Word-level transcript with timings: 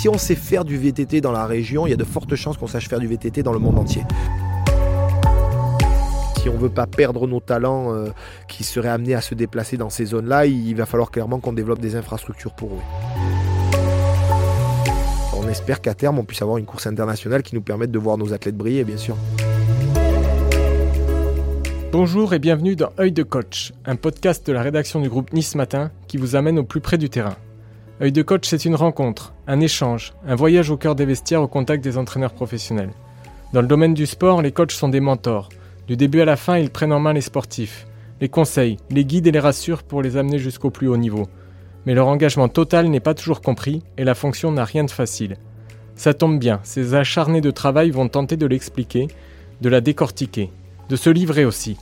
si 0.00 0.08
on 0.08 0.16
sait 0.16 0.34
faire 0.34 0.64
du 0.64 0.78
VTT 0.78 1.20
dans 1.20 1.30
la 1.30 1.44
région, 1.44 1.86
il 1.86 1.90
y 1.90 1.92
a 1.92 1.96
de 1.96 2.04
fortes 2.04 2.34
chances 2.34 2.56
qu'on 2.56 2.66
sache 2.66 2.88
faire 2.88 3.00
du 3.00 3.06
VTT 3.06 3.42
dans 3.42 3.52
le 3.52 3.58
monde 3.58 3.78
entier 3.78 4.02
si 6.40 6.48
on 6.48 6.54
ne 6.54 6.58
veut 6.58 6.70
pas 6.70 6.86
perdre 6.86 7.26
nos 7.26 7.40
talents 7.40 7.92
euh, 7.92 8.08
qui 8.48 8.64
seraient 8.64 8.88
amenés 8.88 9.14
à 9.14 9.20
se 9.20 9.34
déplacer 9.34 9.76
dans 9.76 9.90
ces 9.90 10.06
zones-là, 10.06 10.46
il 10.46 10.74
va 10.74 10.86
falloir 10.86 11.10
clairement 11.10 11.38
qu'on 11.38 11.52
développe 11.52 11.80
des 11.80 11.96
infrastructures 11.96 12.54
pour 12.54 12.70
eux. 12.70 13.78
On 15.36 15.46
espère 15.50 15.82
qu'à 15.82 15.92
terme, 15.92 16.18
on 16.18 16.24
puisse 16.24 16.40
avoir 16.40 16.56
une 16.56 16.64
course 16.64 16.86
internationale 16.86 17.42
qui 17.42 17.54
nous 17.54 17.60
permette 17.60 17.90
de 17.90 17.98
voir 17.98 18.16
nos 18.16 18.32
athlètes 18.32 18.56
briller, 18.56 18.84
bien 18.84 18.96
sûr. 18.96 19.18
Bonjour 21.92 22.32
et 22.32 22.38
bienvenue 22.38 22.74
dans 22.74 22.90
Œil 22.98 23.12
de 23.12 23.22
coach, 23.22 23.74
un 23.84 23.96
podcast 23.96 24.46
de 24.46 24.54
la 24.54 24.62
rédaction 24.62 25.02
du 25.02 25.10
groupe 25.10 25.34
Nice 25.34 25.56
Matin 25.56 25.90
qui 26.08 26.16
vous 26.16 26.36
amène 26.36 26.58
au 26.58 26.64
plus 26.64 26.80
près 26.80 26.96
du 26.96 27.10
terrain. 27.10 27.36
Œil 28.02 28.12
de 28.12 28.22
coach, 28.22 28.48
c'est 28.48 28.64
une 28.64 28.76
rencontre, 28.76 29.34
un 29.46 29.60
échange, 29.60 30.14
un 30.26 30.34
voyage 30.34 30.70
au 30.70 30.78
cœur 30.78 30.94
des 30.94 31.04
vestiaires 31.04 31.42
au 31.42 31.48
contact 31.48 31.84
des 31.84 31.98
entraîneurs 31.98 32.32
professionnels. 32.32 32.92
Dans 33.52 33.60
le 33.60 33.66
domaine 33.66 33.92
du 33.92 34.06
sport, 34.06 34.40
les 34.40 34.52
coachs 34.52 34.72
sont 34.72 34.88
des 34.88 35.00
mentors. 35.00 35.50
Du 35.86 35.98
début 35.98 36.22
à 36.22 36.24
la 36.24 36.36
fin, 36.36 36.56
ils 36.56 36.70
prennent 36.70 36.94
en 36.94 36.98
main 36.98 37.12
les 37.12 37.20
sportifs, 37.20 37.86
les 38.22 38.30
conseils, 38.30 38.78
les 38.88 39.04
guident 39.04 39.26
et 39.26 39.32
les 39.32 39.38
rassurent 39.38 39.82
pour 39.82 40.00
les 40.00 40.16
amener 40.16 40.38
jusqu'au 40.38 40.70
plus 40.70 40.88
haut 40.88 40.96
niveau. 40.96 41.28
Mais 41.84 41.92
leur 41.92 42.06
engagement 42.06 42.48
total 42.48 42.88
n'est 42.88 43.00
pas 43.00 43.12
toujours 43.12 43.42
compris 43.42 43.82
et 43.98 44.04
la 44.04 44.14
fonction 44.14 44.50
n'a 44.50 44.64
rien 44.64 44.84
de 44.84 44.90
facile. 44.90 45.36
Ça 45.94 46.14
tombe 46.14 46.38
bien, 46.38 46.60
ces 46.62 46.94
acharnés 46.94 47.42
de 47.42 47.50
travail 47.50 47.90
vont 47.90 48.08
tenter 48.08 48.38
de 48.38 48.46
l'expliquer, 48.46 49.08
de 49.60 49.68
la 49.68 49.82
décortiquer, 49.82 50.50
de 50.88 50.96
se 50.96 51.10
livrer 51.10 51.44
aussi. 51.44 51.76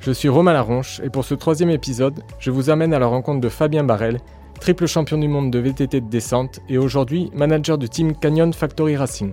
Je 0.00 0.10
suis 0.10 0.28
Romain 0.28 0.52
Laronche 0.52 1.00
et 1.04 1.10
pour 1.10 1.24
ce 1.24 1.34
troisième 1.34 1.70
épisode, 1.70 2.24
je 2.40 2.50
vous 2.50 2.70
amène 2.70 2.92
à 2.92 2.98
la 2.98 3.06
rencontre 3.06 3.40
de 3.40 3.48
Fabien 3.48 3.84
Barrel, 3.84 4.18
triple 4.60 4.86
champion 4.86 5.18
du 5.18 5.28
monde 5.28 5.50
de 5.50 5.58
VTT 5.58 6.00
de 6.00 6.08
descente 6.08 6.60
et 6.68 6.78
aujourd'hui 6.78 7.30
manager 7.34 7.78
du 7.78 7.88
team 7.88 8.16
Canyon 8.16 8.52
Factory 8.52 8.96
Racing. 8.96 9.32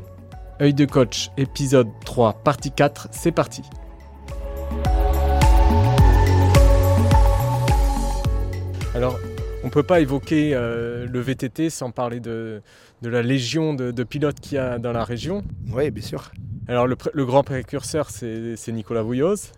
Œil 0.62 0.74
de 0.74 0.86
coach, 0.86 1.32
épisode 1.38 1.88
3, 2.06 2.34
partie 2.44 2.72
4, 2.72 3.10
c'est 3.12 3.32
parti. 3.32 3.64
Alors, 8.94 9.18
on 9.64 9.68
ne 9.68 9.72
peut 9.72 9.84
pas 9.84 10.02
évoquer 10.02 10.54
euh, 10.54 11.08
le 11.08 11.20
VTT 11.20 11.70
sans 11.70 11.92
parler 11.92 12.20
de, 12.20 12.62
la 13.02 13.22
légion 13.22 13.74
de, 13.74 14.04
pilotes 14.04 14.40
qu'il 14.40 14.56
y 14.56 14.58
a 14.58 14.80
dans 14.80 14.92
la 14.92 15.04
région. 15.04 15.44
Oui, 15.72 15.90
bien 15.92 16.04
sûr. 16.04 16.32
Alors, 16.68 16.88
le, 16.88 16.98
le 17.14 17.26
grand 17.26 17.44
précurseur, 17.44 18.10
c'est 18.10 18.72
Nicolas 18.72 19.02
Vouilloz. 19.02 19.54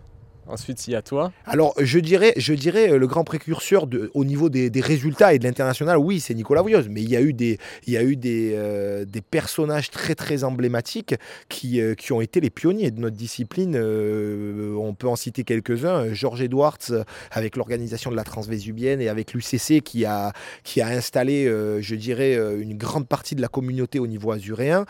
Ensuite, 0.46 0.86
il 0.86 0.90
y 0.90 0.94
a 0.94 1.00
toi. 1.00 1.32
Alors, 1.46 1.74
je 1.80 1.98
dirais, 1.98 2.34
je 2.36 2.52
dirais 2.52 2.90
euh, 2.90 2.98
le 2.98 3.06
grand 3.06 3.24
précurseur 3.24 3.86
au 4.12 4.24
niveau 4.24 4.50
des, 4.50 4.70
résultats 4.80 5.32
et 5.32 5.38
de 5.38 5.44
l'international, 5.44 5.96
oui, 5.96 6.20
c'est 6.20 6.34
Nicolas 6.34 6.60
Vouilloz. 6.60 6.88
Mais 6.90 7.02
il 7.02 7.08
y 7.08 7.16
a 7.16 7.22
eu 7.22 7.32
des, 7.32 7.58
il 7.86 7.94
y 7.94 7.96
a 7.96 8.02
eu 8.02 8.16
des, 8.16 8.52
euh, 8.54 9.06
des 9.06 9.22
personnages 9.22 9.90
très, 9.90 10.14
très 10.14 10.44
emblématiques 10.44 11.14
qui, 11.48 11.80
euh, 11.80 11.94
qui 11.94 12.12
ont 12.12 12.20
été 12.20 12.40
les 12.40 12.50
pionniers 12.50 12.90
de 12.90 13.00
notre 13.00 13.16
discipline. 13.16 13.76
on 13.76 14.94
peut 14.94 15.08
en 15.08 15.16
citer 15.16 15.44
quelques-uns. 15.44 16.12
Georges 16.12 16.42
Edwards, 16.42 16.92
avec 17.30 17.56
l'organisation 17.56 18.10
de 18.10 18.16
la 18.16 18.24
Transvésubienne 18.24 19.00
et 19.00 19.08
avec 19.08 19.32
l'UCC, 19.32 19.80
qui 19.82 20.04
a, 20.04 20.32
qui 20.62 20.82
a 20.82 20.88
installé, 20.88 21.46
je 21.80 21.94
dirais, 21.94 22.34
une 22.34 22.76
grande 22.76 23.08
partie 23.08 23.34
de 23.34 23.40
la 23.40 23.48
communauté 23.48 23.98
au 23.98 24.06
niveau 24.06 24.32
azuréen. 24.32 24.84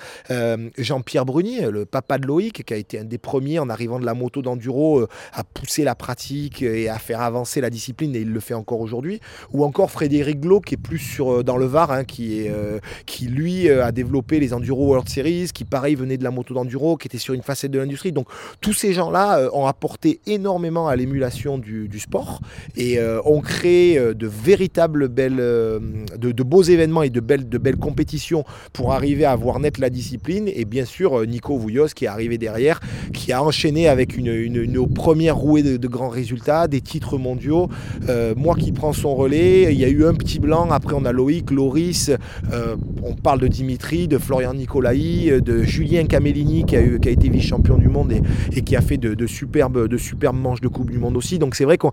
Jean-Pierre 0.78 1.24
Brunier, 1.24 1.70
le 1.70 1.84
papa 1.84 2.18
de 2.18 2.26
Loïc, 2.26 2.64
qui 2.64 2.74
a 2.74 2.76
été 2.76 2.98
un 2.98 3.04
des 3.04 3.18
premiers 3.18 3.58
en 3.58 3.68
arrivant 3.68 4.00
de 4.00 4.06
la 4.06 4.14
moto 4.14 4.42
d'enduro 4.42 5.06
à 5.32 5.43
pousser 5.44 5.84
la 5.84 5.94
pratique 5.94 6.62
et 6.62 6.88
à 6.88 6.98
faire 6.98 7.20
avancer 7.20 7.60
la 7.60 7.70
discipline, 7.70 8.14
et 8.16 8.20
il 8.20 8.32
le 8.32 8.40
fait 8.40 8.54
encore 8.54 8.80
aujourd'hui. 8.80 9.20
Ou 9.52 9.64
encore 9.64 9.90
Frédéric 9.90 10.40
Glo, 10.40 10.60
qui 10.60 10.74
est 10.74 10.78
plus 10.78 10.98
sur, 10.98 11.32
euh, 11.32 11.42
dans 11.42 11.56
le 11.56 11.66
Var, 11.66 11.90
hein, 11.90 12.04
qui, 12.04 12.40
est, 12.40 12.50
euh, 12.50 12.78
qui 13.06 13.26
lui 13.26 13.68
euh, 13.68 13.84
a 13.84 13.92
développé 13.92 14.40
les 14.40 14.52
Enduro 14.52 14.86
World 14.86 15.08
Series, 15.08 15.50
qui 15.52 15.64
pareil 15.64 15.94
venait 15.94 16.16
de 16.16 16.24
la 16.24 16.30
moto 16.30 16.54
d'enduro, 16.54 16.96
qui 16.96 17.08
était 17.08 17.18
sur 17.18 17.34
une 17.34 17.42
facette 17.42 17.70
de 17.70 17.78
l'industrie. 17.78 18.12
Donc 18.12 18.28
tous 18.60 18.72
ces 18.72 18.92
gens-là 18.92 19.48
ont 19.52 19.66
apporté 19.66 20.20
énormément 20.26 20.88
à 20.88 20.96
l'émulation 20.96 21.58
du, 21.58 21.88
sport 21.98 22.40
et 22.76 22.98
ont 23.24 23.40
créé 23.40 23.98
de 24.14 24.26
véritables 24.26 25.08
belles, 25.08 25.36
de, 25.36 26.42
beaux 26.42 26.62
événements 26.62 27.02
et 27.02 27.10
de 27.10 27.20
belles, 27.20 27.48
de 27.48 27.58
belles 27.58 27.76
compétitions 27.76 28.44
pour 28.72 28.92
arriver 28.92 29.24
à 29.24 29.34
voir 29.36 29.60
naître 29.60 29.80
la 29.80 29.90
discipline. 29.90 30.48
Et 30.48 30.64
bien 30.64 30.84
sûr, 30.84 31.26
Nico 31.26 31.56
Vouillos 31.56 31.88
qui 31.94 32.04
est 32.04 32.08
arrivé 32.08 32.38
derrière, 32.38 32.80
qui 33.12 33.32
a 33.32 33.42
enchaîné 33.42 33.88
avec 33.88 34.16
une, 34.16 34.32
une, 34.32 34.56
une 34.56 34.88
première 34.92 35.33
roué 35.34 35.62
de, 35.62 35.88
grands 35.88 36.08
résultats, 36.08 36.68
des 36.68 36.80
titres 36.80 37.18
mondiaux. 37.18 37.68
Euh, 38.08 38.34
moi 38.36 38.56
qui 38.56 38.72
prends 38.72 38.92
son 38.92 39.14
relais, 39.14 39.72
il 39.72 39.78
y 39.78 39.84
a 39.84 39.88
eu 39.88 40.04
un 40.04 40.14
petit 40.14 40.38
blanc. 40.38 40.70
Après, 40.70 40.94
on 40.96 41.04
a 41.04 41.12
Loïc, 41.12 41.50
Loris. 41.50 42.10
Euh, 42.52 42.76
on 43.02 43.14
parle 43.14 43.40
de 43.40 43.48
Dimitri, 43.48 44.08
de 44.08 44.18
Florian 44.18 44.54
Nicolaï, 44.54 45.40
de 45.42 45.62
Julien 45.62 46.06
Camellini 46.06 46.64
qui 46.64 46.76
a, 46.76 46.80
été 46.80 47.28
vice-champion 47.28 47.76
du 47.76 47.88
monde 47.88 48.12
et, 48.54 48.62
qui 48.62 48.76
a 48.76 48.80
fait 48.80 48.96
de, 48.96 49.26
superbes, 49.26 49.88
manches 50.32 50.60
de 50.60 50.68
Coupe 50.68 50.90
du 50.90 50.98
Monde 50.98 51.16
aussi. 51.16 51.38
Donc 51.38 51.54
c'est 51.54 51.64
vrai 51.64 51.78
qu'on 51.78 51.90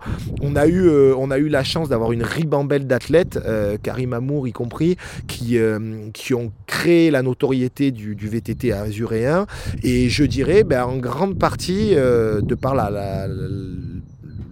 a, 0.56 0.66
eu, 0.66 0.88
euh, 0.88 1.30
a 1.30 1.38
eu 1.38 1.48
la 1.48 1.64
chance 1.64 1.88
d'avoir 1.88 2.12
une 2.12 2.22
ribambelle 2.22 2.86
d'athlètes, 2.86 3.38
Karim 3.82 4.12
Amour 4.12 4.48
y 4.48 4.52
compris, 4.52 4.96
qui 5.26 5.58
ont 6.34 6.52
créé 6.72 7.10
la 7.10 7.22
notoriété 7.22 7.90
du, 7.90 8.14
VTT 8.14 8.72
azuréen. 8.72 9.46
Et 9.82 10.08
je 10.08 10.24
dirais, 10.24 10.64
ben, 10.64 10.84
en 10.84 10.96
grande 10.96 11.38
partie, 11.38 11.94
de 11.94 12.54
par 12.54 12.74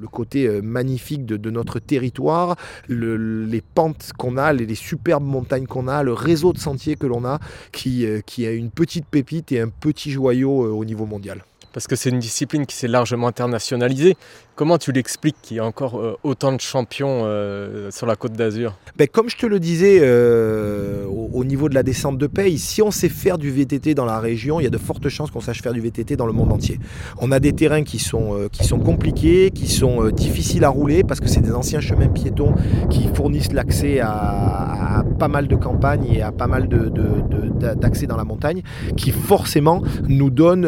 le 0.01 0.09
côté 0.09 0.47
euh, 0.47 0.61
magnifique 0.63 1.27
de, 1.27 1.51
notre 1.51 1.79
territoire, 1.79 2.57
les 2.89 3.63
pentes 3.75 4.13
qu'on 4.17 4.37
a, 4.37 4.53
les, 4.53 4.75
superbes 4.75 5.25
montagnes 5.25 5.67
qu'on 5.67 5.89
a, 5.89 6.03
le 6.03 6.13
réseau 6.13 6.53
de 6.53 6.59
sentiers 6.59 6.97
que 6.97 7.07
l'on 7.07 7.25
a, 7.25 7.39
qui, 7.73 8.07
euh, 8.07 8.21
qui 8.25 8.47
a 8.47 8.53
une 8.53 8.71
petite 8.71 9.07
pépite 9.07 9.53
et 9.53 9.61
un 9.61 9.69
petit 9.69 10.11
joyau 10.11 10.65
euh, 10.65 10.71
au 10.71 10.85
niveau 10.85 11.07
mondial 11.07 11.45
parce 11.73 11.87
que 11.87 11.97
c'est 11.97 12.11
une 12.11 12.19
discipline 12.19 12.67
qui 12.67 12.77
s'est 12.77 12.89
largement 12.89 13.29
internationalisée. 13.29 14.17
Comment 14.57 14.77
tu 14.77 14.93
l'expliques 14.93 15.37
qu'il 15.41 15.57
y 15.57 15.61
a 15.61 15.65
encore 15.65 15.99
euh, 15.99 16.19
autant 16.23 16.53
de 16.53 16.61
champions 16.61 17.23
euh, 17.25 17.91
sur 17.91 18.07
la 18.07 18.15
côte 18.15 18.33
d'Azur? 18.33 18.77
Ben, 18.97 19.09
Comme 19.09 19.31
je 19.31 19.37
te 19.37 19.47
le 19.47 19.59
disais, 19.59 20.01
euh, 20.03 21.07
au, 21.07 21.45
niveau 21.45 21.71
de 21.71 21.75
la 21.75 21.83
descente 21.83 22.19
de 22.19 22.27
paye, 22.27 22.59
si 22.59 22.83
on 22.83 22.91
sait 22.91 23.09
faire 23.09 23.39
du 23.39 23.51
VTT 23.51 23.95
dans 23.95 24.05
la 24.05 24.21
région, 24.21 24.61
il 24.61 24.65
y 24.65 24.67
a 24.67 24.71
de 24.71 24.77
fortes 24.77 25.09
chances 25.09 25.31
qu'on 25.31 25.41
sache 25.41 25.63
faire 25.63 25.73
du 25.73 25.81
VTT 25.81 26.17
dans 26.17 26.27
le 26.27 26.33
monde 26.33 26.53
entier. 26.53 26.79
On 27.19 27.33
a 27.33 27.41
des 27.41 27.55
terrains 27.55 27.85
qui 27.85 27.99
sont, 27.99 28.49
qui 28.53 28.65
sont 28.65 28.79
compliqués, 28.79 29.51
qui 29.51 29.67
sont 29.67 30.11
difficiles 30.11 30.65
à 30.65 30.69
rouler, 30.69 31.05
parce 31.05 31.21
que 31.21 31.29
c'est 31.29 31.41
des 31.41 31.53
anciens 31.53 31.81
chemins 31.81 32.09
piétons 32.09 32.55
qui 32.91 33.09
fournissent 33.15 33.53
l'accès 33.53 34.01
à, 34.01 35.05
pas 35.19 35.29
mal 35.29 35.49
de 35.49 35.57
campagnes 35.57 36.05
et 36.05 36.21
à 36.21 36.33
pas 36.33 36.47
mal 36.47 36.69
d'accès 36.69 38.07
dans 38.07 38.17
la 38.17 38.25
montagne, 38.25 38.63
qui 38.97 39.11
forcément 39.11 39.83
nous 40.07 40.31
donnent 40.31 40.67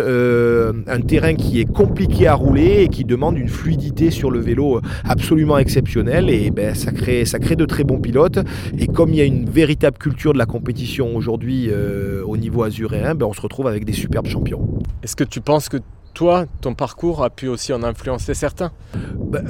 un 0.93 1.01
terrain 1.01 1.35
qui 1.35 1.61
est 1.61 1.71
compliqué 1.71 2.27
à 2.27 2.35
rouler 2.35 2.83
et 2.83 2.89
qui 2.89 3.05
demande 3.05 3.39
une 3.39 3.49
fluidité 3.49 4.11
sur 4.11 4.31
le 4.31 4.41
vélo 4.41 4.81
absolument 5.05 5.59
exceptionnelle. 5.59 6.29
Et 6.29 6.51
ben, 6.51 6.75
ça, 6.75 6.93
crée, 6.93 7.25
ça 7.25 7.39
crée 7.39 7.57
de 7.57 7.65
très 7.65 7.85
bons 7.85 7.99
pilotes. 7.99 8.39
Et 8.79 8.87
comme 8.87 9.11
il 9.11 9.17
y 9.17 9.21
a 9.23 9.25
une 9.25 9.49
véritable 9.49 9.97
culture 9.97 10.33
de 10.33 10.39
la 10.39 10.47
compétition 10.47 11.17
aujourd'hui 11.17 11.69
euh, 11.71 12.23
au 12.27 12.37
niveau 12.37 12.63
azuréen, 12.63 13.15
ben, 13.15 13.27
on 13.27 13.33
se 13.33 13.41
retrouve 13.41 13.67
avec 13.67 13.85
des 13.85 13.93
superbes 13.93 14.27
champions. 14.27 14.69
Est-ce 15.03 15.17
que 15.17 15.25
tu 15.25 15.41
penses 15.41 15.69
que 15.69 15.79
toi, 16.15 16.47
ton 16.61 16.75
parcours 16.75 17.25
a 17.25 17.31
pu 17.31 17.49
aussi 17.49 17.73
en 17.73 17.83
influencer 17.83 18.35
certains 18.35 18.73
bah, 19.19 19.41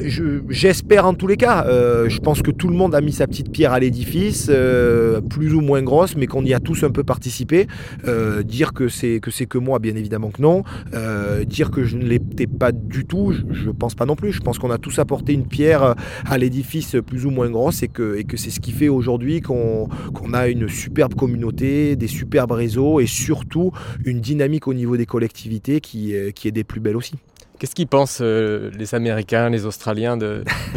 J'espère 0.48 1.06
en 1.06 1.14
tous 1.14 1.26
les 1.26 1.36
cas. 1.36 1.66
Euh, 1.66 2.08
je 2.08 2.20
pense 2.20 2.40
que 2.40 2.50
tout 2.50 2.68
le 2.68 2.74
monde 2.74 2.94
a 2.94 3.00
mis 3.00 3.12
sa 3.12 3.26
petite 3.26 3.50
pierre 3.50 3.72
à 3.72 3.80
l'édifice, 3.80 4.46
euh, 4.48 5.20
plus 5.20 5.54
ou 5.54 5.60
moins 5.60 5.82
grosse, 5.82 6.16
mais 6.16 6.26
qu'on 6.26 6.44
y 6.44 6.54
a 6.54 6.60
tous 6.60 6.84
un 6.84 6.90
peu 6.90 7.02
participé. 7.02 7.66
Euh, 8.06 8.42
dire 8.42 8.72
que 8.72 8.88
c'est 8.88 9.18
que 9.20 9.30
c'est 9.30 9.46
que 9.46 9.58
moi, 9.58 9.80
bien 9.80 9.96
évidemment 9.96 10.30
que 10.30 10.40
non. 10.40 10.62
dire 11.46 11.70
que 11.70 11.84
je 11.84 11.96
ne 11.96 12.04
l'étais 12.04 12.46
pas 12.46 12.70
du 12.72 13.04
tout, 13.04 13.32
je 13.32 13.66
ne 13.66 13.72
pense 13.72 13.94
pas 13.94 14.06
non 14.06 14.14
plus. 14.14 14.32
Je 14.32 14.40
pense 14.40 14.58
qu'on 14.58 14.70
a 14.70 14.78
tous 14.78 14.98
apporté 14.98 15.32
une 15.32 15.46
pierre 15.46 15.94
à 16.24 16.38
l'édifice 16.38 16.96
plus 17.04 17.26
ou 17.26 17.30
moins 17.30 17.50
grosse 17.50 17.82
et 17.82 17.88
que, 17.88 18.16
et 18.16 18.24
que 18.24 18.36
c'est 18.36 18.50
ce 18.50 18.60
qui 18.60 18.72
fait 18.72 18.88
aujourd'hui 18.88 19.40
qu'on 19.40 19.88
a 20.32 20.48
une 20.48 20.68
superbe 20.68 21.14
communauté, 21.14 21.96
des 21.96 22.06
superbes 22.06 22.52
réseaux 22.52 23.00
et 23.00 23.06
surtout 23.06 23.72
une 24.04 24.20
dynamique 24.20 24.68
au 24.68 24.74
niveau 24.74 24.96
des 24.96 25.06
collectivités 25.06 25.80
qui, 25.80 26.14
qui 26.34 26.48
est 26.48 26.51
des 26.52 26.64
plus 26.64 26.80
belles 26.80 26.96
aussi. 26.96 27.16
Qu'est-ce 27.62 27.76
qu'ils 27.76 27.86
pensent 27.86 28.18
euh, 28.20 28.72
les 28.76 28.92
Américains, 28.96 29.48
les 29.48 29.66
Australiens 29.66 30.16
de, 30.16 30.42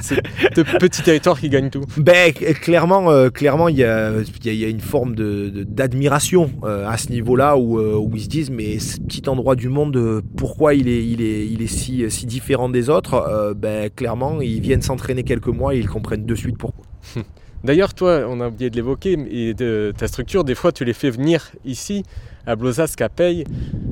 ce 0.00 0.78
petit 0.78 1.02
territoire 1.02 1.40
qui 1.40 1.48
gagne 1.48 1.70
tout? 1.70 1.82
Ben, 1.96 2.32
Clairement, 2.32 3.10
euh, 3.10 3.30
clairement 3.30 3.66
il, 3.66 3.78
y 3.78 3.84
a, 3.84 4.12
y 4.44 4.64
a, 4.64 4.68
une 4.68 4.80
forme 4.80 5.16
d'admiration 5.16 6.44
de, 6.44 6.68
euh, 6.68 6.88
à 6.88 6.98
ce 6.98 7.10
niveau-là 7.10 7.56
où, 7.56 7.80
où, 7.80 8.10
ils 8.14 8.22
se 8.22 8.28
disent 8.28 8.50
mais 8.50 8.78
ce 8.78 9.00
petit 9.00 9.28
endroit 9.28 9.56
du 9.56 9.68
monde, 9.68 10.22
pourquoi 10.36 10.74
il 10.74 10.86
est, 10.86 11.04
il 11.04 11.20
est, 11.20 11.48
il 11.48 11.62
est 11.62 11.66
si, 11.66 12.08
si 12.10 12.26
différent 12.26 12.68
des 12.68 12.90
autres? 12.90 13.52
Ben, 13.56 13.90
Clairement, 13.90 14.40
ils 14.40 14.60
viennent 14.60 14.82
s'entraîner 14.82 15.24
quelques 15.24 15.48
mois 15.48 15.74
et 15.74 15.78
ils 15.78 15.88
comprennent 15.88 16.26
de 16.26 16.34
suite 16.36 16.58
pourquoi. 16.58 16.84
D'ailleurs, 17.64 17.92
toi, 17.92 18.24
on 18.28 18.40
a 18.40 18.48
oublié 18.48 18.70
de 18.70 18.76
l'évoquer, 18.76 19.18
et 19.30 19.52
de 19.52 19.92
ta 19.96 20.06
structure, 20.06 20.44
des 20.44 20.54
fois, 20.54 20.72
tu 20.72 20.84
les 20.84 20.94
fais 20.94 21.10
venir 21.10 21.50
ici, 21.64 22.04
à 22.46 22.56
Blosas, 22.56 22.94
à 23.00 23.08
Paye. 23.08 23.44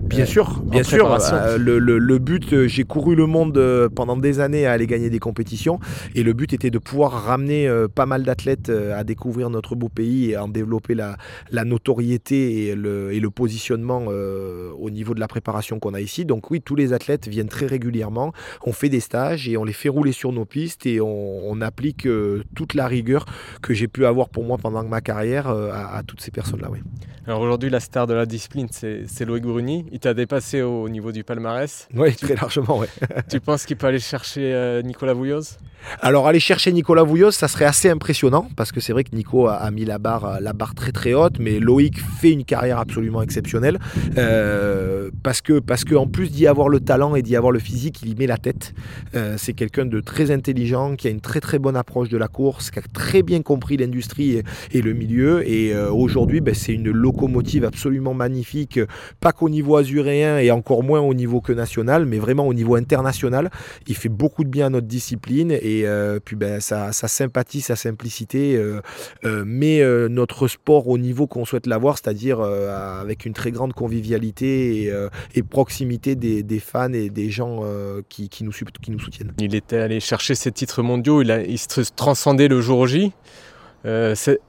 Bien 0.09 0.25
sûr, 0.25 0.62
bien 0.62 0.83
sûr. 0.83 1.19
le, 1.59 1.79
le, 1.79 2.19
but, 2.19 2.67
j'ai 2.67 2.85
couru 2.85 3.15
le 3.15 3.27
monde 3.27 3.89
pendant 3.95 4.17
des 4.17 4.41
années 4.41 4.67
à 4.67 4.73
aller 4.73 4.87
gagner 4.87 5.11
des 5.11 5.19
compétitions 5.19 5.81
et 6.15 6.23
le 6.23 6.33
but 6.33 6.53
était 6.55 6.71
de 6.71 6.79
pouvoir 6.79 7.12
ramener 7.12 7.71
pas 7.95 8.06
mal 8.06 8.23
d'athlètes 8.23 8.71
à 8.71 9.05
découvrir 9.05 9.50
notre 9.50 9.77
beau 9.77 9.91
pays 9.91 10.31
et 10.31 10.37
à 10.37 10.45
en 10.45 10.49
développer 10.49 10.95
la, 10.95 11.19
la 11.50 11.65
notoriété 11.65 12.69
et 12.69 12.75
le, 12.75 13.12
et 13.12 13.21
le 13.21 13.31
positionnement 13.31 14.06
au 14.06 14.91
niveau 14.91 15.15
de 15.15 15.21
la 15.21 15.29
préparation 15.29 15.79
qu'on 15.79 15.93
a 15.93 16.01
ici. 16.01 16.25
Donc 16.25 16.51
oui, 16.51 16.62
tous 16.62 16.75
les 16.75 16.94
athlètes 16.94 17.29
viennent 17.29 17.49
très 17.49 17.67
régulièrement, 17.67 18.33
on 18.65 18.73
fait 18.73 18.89
des 18.89 19.01
stages 19.01 19.49
et 19.49 19.56
on 19.56 19.65
les 19.65 19.73
fait 19.75 19.91
rouler 19.91 20.12
sur 20.12 20.33
nos 20.33 20.44
pistes 20.44 20.87
et 20.87 21.01
on, 21.01 21.59
applique 21.61 22.06
toute 22.55 22.75
la 22.75 22.87
rigueur 22.87 23.27
que 23.62 23.75
j'ai 23.75 23.89
pu 23.89 24.06
avoir 24.06 24.29
pour 24.29 24.44
moi 24.44 24.59
pendant 24.59 24.85
ma 24.85 25.01
carrière 25.01 25.49
à, 25.49 26.03
toutes 26.06 26.21
ces 26.21 26.31
personnes-là. 26.31 26.69
Oui. 26.71 26.79
Alors 27.27 27.41
aujourd'hui, 27.41 27.69
la 27.69 27.81
star 27.81 28.06
de 28.06 28.15
la 28.15 28.27
discipline, 28.38 28.69
c'est 28.70 29.25
Loïc 29.25 29.43
Bruni. 29.43 29.85
Il 29.90 29.99
t'a 29.99 30.14
dépassé 30.14 30.62
au 30.62 30.88
niveau 30.88 31.11
du 31.11 31.25
palmarès. 31.25 31.88
Oui, 31.94 32.14
très 32.14 32.37
largement, 32.37 32.79
oui. 32.79 32.87
tu 33.29 33.40
penses 33.40 33.67
qu'il 33.67 33.76
peut 33.76 33.88
aller 33.88 33.99
chercher 33.99 34.52
euh, 34.55 34.81
Nicolas 34.82 35.12
Vouilloz 35.12 35.58
alors 36.01 36.27
aller 36.27 36.41
chercher 36.41 36.73
Nicolas 36.73 37.03
Vouilloz, 37.03 37.35
ça 37.35 37.49
serait 37.49 37.65
assez 37.65 37.89
impressionnant 37.89 38.49
parce 38.57 38.73
que 38.73 38.81
c'est 38.81 38.93
vrai 38.93 39.05
que 39.05 39.15
Nico 39.15 39.47
a, 39.47 39.71
mis 39.71 39.85
la 39.85 39.99
barre, 39.99 40.41
la 40.41 40.53
barre 40.53 40.75
très 40.75 40.93
très 40.93 41.15
haute, 41.15 41.39
mais 41.39 41.61
Loïc 41.61 41.99
fait 42.21 42.31
une 42.31 42.45
carrière 42.45 42.79
absolument 42.79 43.23
exceptionnelle 43.23 43.79
euh, 44.17 45.11
parce 45.23 45.41
que 45.41 45.59
parce 45.59 45.85
que 45.85 45.95
plus 46.07 46.31
d'y 46.31 46.47
avoir 46.47 46.69
le 46.69 46.81
talent 46.81 47.15
et 47.15 47.23
d'y 47.23 47.37
avoir 47.37 47.53
le 47.53 47.59
physique, 47.59 48.01
il 48.03 48.11
y 48.11 48.15
met 48.15 48.27
la 48.27 48.37
tête. 48.37 48.75
Euh, 49.15 49.37
c'est 49.39 49.53
quelqu'un 49.53 49.87
de 49.87 50.01
très 50.01 50.31
intelligent, 50.31 50.97
qui 50.97 51.09
a 51.09 51.11
une 51.11 51.21
très 51.21 51.41
très 51.41 51.59
bonne 51.59 51.77
approche 51.77 52.09
de 52.09 52.17
la 52.17 52.29
course, 52.29 52.71
qui 52.71 52.79
a 52.79 52.83
très 52.93 53.23
bien 53.23 53.43
compris 53.43 53.77
l'industrie 53.77 54.43
et, 54.73 54.83
le 54.83 54.93
milieu. 54.93 55.49
Et 55.49 55.75
euh, 55.75 55.91
aujourd'hui, 55.91 56.41
ben, 56.41 56.55
c'est 56.55 56.73
une 56.73 56.91
locomotive 56.91 57.65
absolument 57.65 58.15
magnifique, 58.15 58.81
pas 59.21 59.33
qu'au 59.33 59.49
niveau 59.49 59.77
azuréen 59.77 60.39
et 60.39 60.51
encore 60.51 60.83
moins 60.83 61.01
au 61.01 61.15
niveau 61.15 61.41
que 61.41 61.53
national, 61.53 62.07
mais 62.07 62.19
vraiment 62.19 62.47
au 62.47 62.55
niveau 62.55 62.77
international. 62.77 63.51
Il 63.87 63.97
fait 63.97 64.09
beaucoup 64.09 64.45
de 64.45 64.49
bien 64.49 64.67
à 64.67 64.71
notre 64.71 64.87
discipline 64.87 65.53
euh, 65.85 66.19
puis 66.25 66.37
ben, 66.37 66.61
sa, 66.61 66.93
sympathie, 66.93 67.61
sa 67.61 67.76
simplicité 67.76 68.56
euh, 68.56 68.81
euh, 69.25 69.44
met 69.44 69.82
notre 70.09 70.49
sport 70.49 70.88
au 70.88 70.99
niveau 70.99 71.26
qu'on 71.26 71.44
souhaite 71.44 71.67
l'avoir, 71.67 71.99
c'est-à-dire 71.99 72.41
avec 72.41 73.25
une 73.25 73.32
très 73.32 73.50
grande 73.50 73.73
convivialité 73.73 74.93
et, 75.35 75.43
proximité 75.43 76.15
des, 76.15 76.61
fans 76.61 76.93
et 76.93 77.11
des 77.11 77.31
gens 77.31 77.62
qui, 78.09 78.31
nous, 78.43 78.53
soutiennent. 78.53 79.32
Il 79.38 79.55
était 79.55 79.79
allé 79.79 80.00
chercher 80.00 80.35
ses 80.35 80.53
titres 80.53 80.82
mondiaux, 80.82 81.23
il, 81.23 81.59
se 81.59 81.81
transcendait 81.94 82.49
le 82.49 82.61
jour 82.61 82.87
J. 82.87 83.12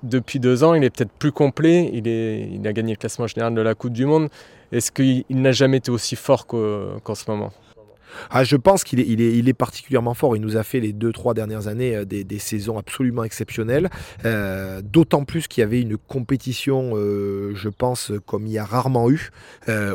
depuis 0.04 0.40
deux 0.40 0.64
ans, 0.64 0.74
il 0.74 0.84
est 0.84 0.90
peut-être 0.90 1.12
plus 1.12 1.32
complet. 1.32 1.90
Il, 1.94 2.68
a 2.68 2.74
gagné 2.74 2.94
le 2.94 2.98
classement 2.98 3.28
général 3.28 3.54
de 3.54 3.62
la 3.62 3.76
Coupe 3.76 3.94
du 3.94 4.06
Monde. 4.06 4.30
Est-ce 4.72 4.92
qu'il 4.92 5.24
n'a 5.30 5.52
jamais 5.52 5.78
été 5.78 5.92
aussi 5.92 6.16
fort 6.16 6.46
qu'en 6.46 7.16
ce 7.16 7.30
moment? 7.30 7.52
Ah, 8.30 8.44
je 8.44 8.56
pense 8.56 8.84
qu'il 8.84 9.00
est, 9.00 9.54
particulièrement 9.54 10.14
fort. 10.14 10.36
Il 10.36 10.42
nous 10.42 10.58
a 10.58 10.64
fait 10.64 10.80
les 10.80 10.94
deux, 10.94 11.12
trois 11.12 11.34
dernières 11.34 11.68
années 11.68 11.96
euh, 11.96 12.06
des, 12.06 12.40
saisons 12.40 12.78
absolument 12.78 13.24
exceptionnelles. 13.24 13.90
Euh, 14.26 14.82
d'autant 14.82 15.26
plus 15.26 15.48
qu'il 15.48 15.62
y 15.62 15.64
avait 15.64 15.82
une 15.82 15.98
compétition, 15.98 16.92
euh, 16.94 17.52
je 17.56 17.70
pense, 17.70 18.12
comme 18.26 18.46
il 18.48 18.54
y 18.54 18.58
a 18.58 18.66
rarement 18.66 19.10
eu 19.10 19.32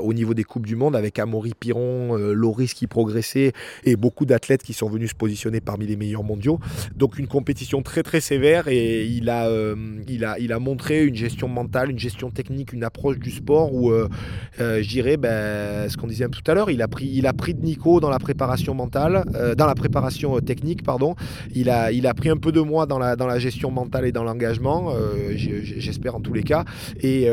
au 0.02 0.12
niveau 0.12 0.34
des 0.34 0.44
Coupes 0.44 0.66
du 0.66 0.76
Monde, 0.76 0.94
avec 0.94 1.18
Amaury 1.18 1.52
Piron, 1.58 2.16
Loris 2.16 2.74
qui 2.74 2.86
progressait 2.86 3.52
et 3.84 3.96
beaucoup 3.96 4.24
d'athlètes 4.24 4.62
qui 4.62 4.72
sont 4.72 4.88
venus 4.88 5.10
se 5.10 5.14
positionner 5.14 5.60
parmi 5.60 5.86
les 5.86 5.96
meilleurs 5.96 6.22
mondiaux. 6.22 6.60
Donc 6.94 7.18
une 7.18 7.26
compétition 7.26 7.82
très 7.82 8.02
très 8.02 8.20
sévère 8.20 8.68
et 8.68 9.04
il 9.04 9.28
a, 9.30 9.50
il 10.08 10.24
a, 10.24 10.38
il 10.38 10.52
a 10.52 10.58
montré 10.58 11.04
une 11.04 11.14
gestion 11.14 11.48
mentale, 11.48 11.90
une 11.90 11.98
gestion 11.98 12.30
technique, 12.30 12.72
une 12.72 12.84
approche 12.84 13.18
du 13.18 13.30
sport 13.30 13.74
où, 13.74 13.92
je 14.58 14.88
dirais, 14.88 15.16
ben, 15.16 15.88
ce 15.88 15.96
qu'on 15.96 16.06
disait 16.06 16.28
tout 16.28 16.48
à 16.50 16.54
l'heure, 16.54 16.70
il, 16.70 16.84
il 17.00 17.26
a 17.26 17.32
pris 17.32 17.54
de 17.54 17.64
Nico 17.64 18.00
la 18.10 18.18
préparation 18.18 18.74
mentale, 18.74 19.24
euh, 19.34 19.54
dans 19.54 19.66
la 19.66 19.74
préparation 19.74 20.36
euh, 20.36 20.40
technique, 20.40 20.82
pardon. 20.82 21.14
Il 21.54 21.70
a, 21.70 21.92
il 21.92 22.06
a 22.06 22.14
pris 22.14 22.30
un 22.30 22.36
peu 22.36 22.52
de 22.52 22.60
moi 22.60 22.86
dans 22.86 22.98
la, 22.98 23.16
dans 23.16 23.26
la 23.26 23.38
gestion 23.38 23.70
mentale 23.70 24.06
et 24.06 24.12
dans 24.12 24.24
l'engagement, 24.24 24.92
euh, 24.94 25.32
j'espère 25.36 26.14
en 26.14 26.20
tous 26.20 26.32
les 26.32 26.42
cas. 26.42 26.64
Et, 27.00 27.28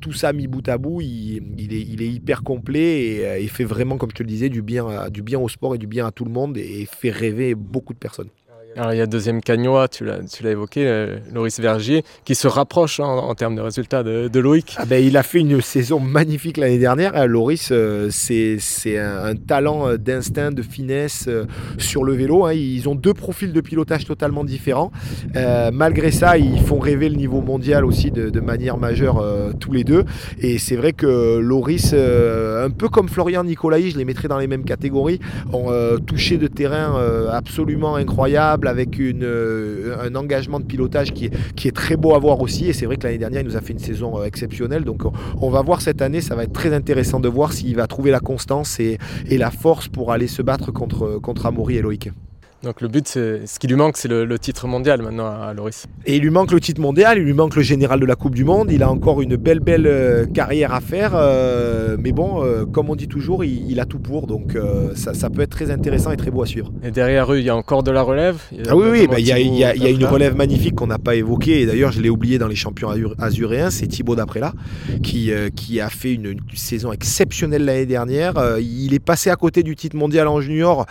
tout 0.00 0.12
ça 0.12 0.32
mis 0.32 0.46
bout 0.46 0.68
à 0.68 0.78
bout, 0.78 1.00
il, 1.00 2.02
est, 2.02 2.08
hyper 2.08 2.42
complet 2.42 3.42
et 3.42 3.48
fait 3.48 3.64
vraiment, 3.64 3.96
comme 3.96 4.10
je 4.10 4.16
te 4.16 4.22
le 4.22 4.28
disais, 4.28 4.48
du 4.48 4.62
bien, 4.62 5.08
du 5.10 5.22
bien 5.22 5.38
au 5.38 5.48
sport 5.48 5.74
et 5.74 5.78
du 5.78 5.86
bien 5.86 6.06
à 6.06 6.10
tout 6.10 6.24
le 6.24 6.30
monde 6.30 6.56
et 6.56 6.86
fait 6.86 7.10
rêver 7.10 7.54
beaucoup 7.54 7.94
de 7.94 7.98
personnes. 7.98 8.28
Alors 8.78 8.92
il 8.92 8.98
y 8.98 9.00
a 9.00 9.06
deuxième 9.06 9.40
cagnois, 9.40 9.88
tu 9.88 10.04
l'as 10.04 10.50
évoqué, 10.50 10.86
euh, 10.86 11.16
Loris 11.32 11.58
Vergier, 11.58 12.04
qui 12.26 12.34
se 12.34 12.46
rapproche 12.46 13.00
hein, 13.00 13.06
en, 13.06 13.34
termes 13.34 13.56
de 13.56 13.62
résultats 13.62 14.02
de, 14.02 14.38
Loïc. 14.38 14.76
Ah 14.76 14.84
ben, 14.84 15.02
il 15.02 15.16
a 15.16 15.22
fait 15.22 15.38
une 15.38 15.62
saison 15.62 15.98
magnifique 15.98 16.58
l'année 16.58 16.78
dernière. 16.78 17.16
Hein, 17.16 17.24
Loris, 17.24 17.70
euh, 17.72 18.08
c'est 18.10 18.58
un, 18.98 19.34
talent 19.34 19.88
euh, 19.88 19.96
d'instinct, 19.96 20.50
de 20.50 20.60
finesse 20.60 21.26
sur 21.78 22.04
le 22.04 22.12
vélo. 22.12 22.44
Hein. 22.44 22.52
Ils 22.52 22.86
ont 22.86 22.94
deux 22.94 23.14
profils 23.14 23.50
de 23.50 23.60
pilotage 23.62 24.04
totalement 24.04 24.44
différents. 24.44 24.92
malgré 25.72 26.10
ça, 26.10 26.36
ils 26.36 26.60
font 26.60 26.78
rêver 26.78 27.08
le 27.08 27.16
niveau 27.16 27.40
mondial 27.40 27.86
aussi 27.86 28.10
de, 28.10 28.40
manière 28.40 28.76
majeure 28.76 29.24
tous 29.58 29.72
les 29.72 29.84
deux. 29.84 30.04
Et 30.40 30.58
c'est 30.58 30.76
vrai 30.76 30.92
que 30.92 31.38
Loris, 31.38 31.94
un 31.94 32.70
peu 32.70 32.88
comme 32.90 33.08
Florian 33.08 33.44
Nicolaï, 33.44 33.90
je 33.90 33.96
les 33.96 34.04
mettrais 34.04 34.28
dans 34.28 34.38
les 34.38 34.46
mêmes 34.46 34.64
catégories, 34.64 35.20
ont 35.52 35.70
touché 36.06 36.36
de 36.36 36.46
terrain 36.46 36.94
absolument 37.32 37.96
incroyable 37.96 38.65
avec 38.66 38.98
euh, 39.00 39.96
un 40.00 40.14
engagement 40.14 40.60
de 40.60 40.64
pilotage 40.64 41.12
qui 41.12 41.26
est, 41.26 41.72
très 41.72 41.96
beau 41.96 42.14
à 42.14 42.18
voir 42.18 42.40
aussi. 42.40 42.68
Et 42.68 42.72
c'est 42.72 42.86
vrai 42.86 42.96
que 42.96 43.04
l'année 43.04 43.18
dernière, 43.18 43.42
il 43.42 43.46
nous 43.46 43.56
a 43.56 43.60
fait 43.60 43.72
une 43.72 43.78
saison 43.78 44.18
euh, 44.18 44.24
exceptionnelle. 44.24 44.84
Donc 44.84 45.02
on, 45.40 45.50
va 45.50 45.62
voir 45.62 45.80
cette 45.80 46.02
année, 46.02 46.20
ça 46.20 46.34
va 46.34 46.44
être 46.44 46.52
très 46.52 46.72
intéressant 46.72 47.20
de 47.20 47.28
voir 47.28 47.52
s'il 47.52 47.76
va 47.76 47.86
trouver 47.86 48.10
la 48.10 48.20
constance 48.20 48.80
et, 48.80 48.98
et, 49.28 49.38
la 49.38 49.50
force 49.50 49.88
pour 49.88 50.12
aller 50.12 50.26
se 50.26 50.42
battre 50.42 50.72
contre, 50.72 51.18
contre 51.18 51.46
Amaury 51.46 51.76
et 51.76 51.82
Loïc. 51.82 52.10
Donc 52.62 52.80
le 52.80 52.88
but, 52.88 53.06
c'est 53.06 53.46
ce 53.46 53.58
qui 53.58 53.66
lui 53.66 53.76
manque, 53.76 53.98
c'est 53.98 54.08
le, 54.08 54.38
titre 54.38 54.66
mondial 54.66 55.02
maintenant 55.02 55.26
à 55.26 55.52
Loris. 55.52 55.86
Et 56.06 56.16
il 56.16 56.22
lui 56.22 56.30
manque 56.30 56.52
le 56.52 56.60
titre 56.60 56.80
mondial, 56.80 57.18
il 57.18 57.24
lui 57.24 57.34
manque 57.34 57.54
le 57.54 57.62
général 57.62 58.00
de 58.00 58.06
la 58.06 58.14
Coupe 58.14 58.34
du 58.34 58.44
Monde. 58.44 58.70
Il 58.72 58.82
a 58.82 58.90
encore 58.90 59.20
une 59.20 59.36
belle 59.36 59.60
belle 59.60 59.86
euh, 59.86 60.24
carrière 60.26 60.72
à 60.72 60.80
faire, 60.80 61.12
euh, 61.14 61.96
mais 62.00 62.12
bon, 62.12 62.42
euh, 62.42 62.64
comme 62.64 62.88
on 62.88 62.96
dit 62.96 63.08
toujours, 63.08 63.44
il, 63.44 63.78
a 63.78 63.84
tout 63.84 63.98
pour, 63.98 64.26
donc 64.26 64.56
ça, 64.94 65.30
peut 65.30 65.42
être 65.42 65.50
très 65.50 65.70
intéressant 65.70 66.10
et 66.12 66.16
très 66.16 66.30
beau 66.30 66.42
à 66.42 66.46
suivre. 66.46 66.72
Et 66.82 66.90
derrière 66.90 67.32
eux, 67.32 67.38
il 67.38 67.44
y 67.44 67.50
a 67.50 67.56
encore 67.56 67.82
de 67.82 67.90
la 67.90 68.02
relève. 68.02 68.38
Ah 68.68 68.76
oui, 68.76 68.86
oui, 68.90 69.06
bah, 69.06 69.18
il 69.18 69.26
y, 69.26 69.32
a, 69.32 69.38
une 69.38 70.04
relève 70.06 70.34
magnifique 70.34 70.74
qu'on 70.74 70.86
n'a 70.86 70.98
pas 70.98 71.14
évoquée. 71.14 71.60
Et 71.60 71.66
d'ailleurs, 71.66 71.92
je 71.92 72.00
l'ai 72.00 72.10
oublié 72.10 72.38
dans 72.38 72.48
les 72.48 72.56
champions 72.56 72.88
azuréens, 73.18 73.70
c'est 73.70 73.86
Thibaut 73.86 74.16
Daprella 74.16 74.52
qui 75.02 75.30
qui 75.54 75.80
a 75.80 75.88
fait 75.90 76.14
une, 76.14 76.36
saison 76.54 76.92
exceptionnelle 76.92 77.64
l'année 77.64 77.86
dernière. 77.86 78.34
il 78.60 78.94
est 78.94 78.98
passé 78.98 79.30
à 79.30 79.36
côté 79.36 79.62
du 79.62 79.76
titre 79.76 79.96
mondial 79.96 80.26
en 80.26 80.40
junior. 80.40 80.86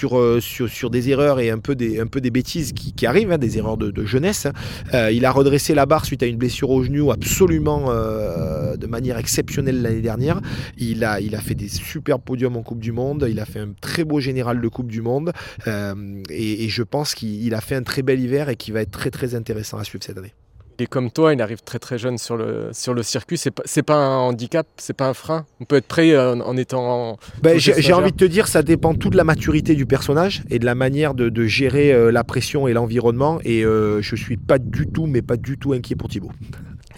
Sur, 0.00 0.68
sur, 0.68 0.90
des 0.90 1.10
erreurs 1.10 1.40
et 1.40 1.50
un 1.50 1.58
peu 1.58 1.74
des, 1.74 2.00
un 2.00 2.06
peu 2.06 2.20
des 2.20 2.30
bêtises 2.30 2.72
qui, 2.72 3.06
arrivent, 3.06 3.32
hein, 3.32 3.38
des 3.38 3.58
erreurs 3.58 3.76
de, 3.76 4.04
jeunesse. 4.04 4.46
Euh, 4.94 5.10
il 5.12 5.24
a 5.24 5.30
redressé 5.30 5.74
la 5.74 5.86
barre 5.86 6.04
suite 6.04 6.22
à 6.22 6.26
une 6.26 6.36
blessure 6.36 6.70
au 6.70 6.82
genou 6.82 7.12
absolument 7.12 7.86
euh, 7.88 8.76
de 8.76 8.86
manière 8.86 9.18
exceptionnelle 9.18 9.82
l'année 9.82 10.00
dernière. 10.00 10.40
Il 10.78 11.04
a, 11.04 11.20
il 11.20 11.34
a 11.34 11.40
fait 11.40 11.54
des 11.54 11.68
super 11.68 12.18
podiums 12.18 12.56
en 12.56 12.62
Coupe 12.62 12.80
du 12.80 12.92
Monde, 12.92 13.26
il 13.28 13.40
a 13.40 13.44
fait 13.44 13.60
un 13.60 13.72
très 13.80 14.04
beau 14.04 14.20
général 14.20 14.60
de 14.60 14.68
Coupe 14.68 14.88
du 14.88 15.02
Monde 15.02 15.32
et, 15.66 16.64
et, 16.64 16.68
je 16.68 16.82
pense 16.82 17.14
qu'il 17.14 17.54
a 17.54 17.60
fait 17.60 17.74
un 17.74 17.82
très 17.82 18.02
bel 18.02 18.20
hiver 18.20 18.48
et 18.48 18.56
qui 18.56 18.70
va 18.70 18.80
être 18.80 18.90
très 18.90 19.10
très 19.10 19.34
intéressant 19.34 19.78
à 19.78 19.84
suivre 19.84 20.04
cette 20.04 20.18
année. 20.18 20.32
Et 20.80 20.86
comme 20.86 21.10
toi, 21.10 21.34
il 21.34 21.42
arrive 21.42 21.60
très 21.62 21.78
très 21.78 21.98
jeune 21.98 22.16
sur 22.16 22.38
le, 22.38 22.70
sur 22.72 22.94
le 22.94 23.02
circuit. 23.02 23.36
C'est 23.36 23.50
pas, 23.50 23.62
pas 23.82 23.96
un 23.96 24.16
handicap, 24.16 24.66
c'est 24.78 24.96
pas 24.96 25.08
un 25.08 25.14
frein? 25.14 25.44
On 25.60 25.64
peut 25.64 25.76
être 25.76 25.86
prêt 25.86 26.12
euh, 26.12 26.36
en, 26.36 26.56
étant. 26.56 27.18
Ben, 27.42 27.58
j'ai 27.58 27.92
envie 27.92 28.12
de 28.12 28.16
te 28.16 28.24
dire, 28.24 28.48
ça 28.48 28.62
dépend 28.62 28.94
tout 28.94 29.10
de 29.10 29.16
la 29.16 29.24
maturité 29.24 29.74
du 29.74 29.84
personnage 29.84 30.42
et 30.48 30.58
de 30.58 30.64
la 30.64 30.74
manière 30.74 31.12
de, 31.14 31.28
de 31.28 31.46
gérer 31.46 31.92
euh, 31.92 32.10
la 32.10 32.24
pression 32.24 32.66
et 32.66 32.72
l'environnement. 32.72 33.40
Et 33.44 33.62
euh, 33.64 34.00
je 34.00 34.16
suis 34.16 34.38
pas 34.38 34.58
du 34.58 34.86
tout, 34.86 35.06
mais 35.06 35.20
pas 35.20 35.36
du 35.36 35.58
tout 35.58 35.74
inquiet 35.74 35.96
pour 35.96 36.08
Thibaut. 36.08 36.32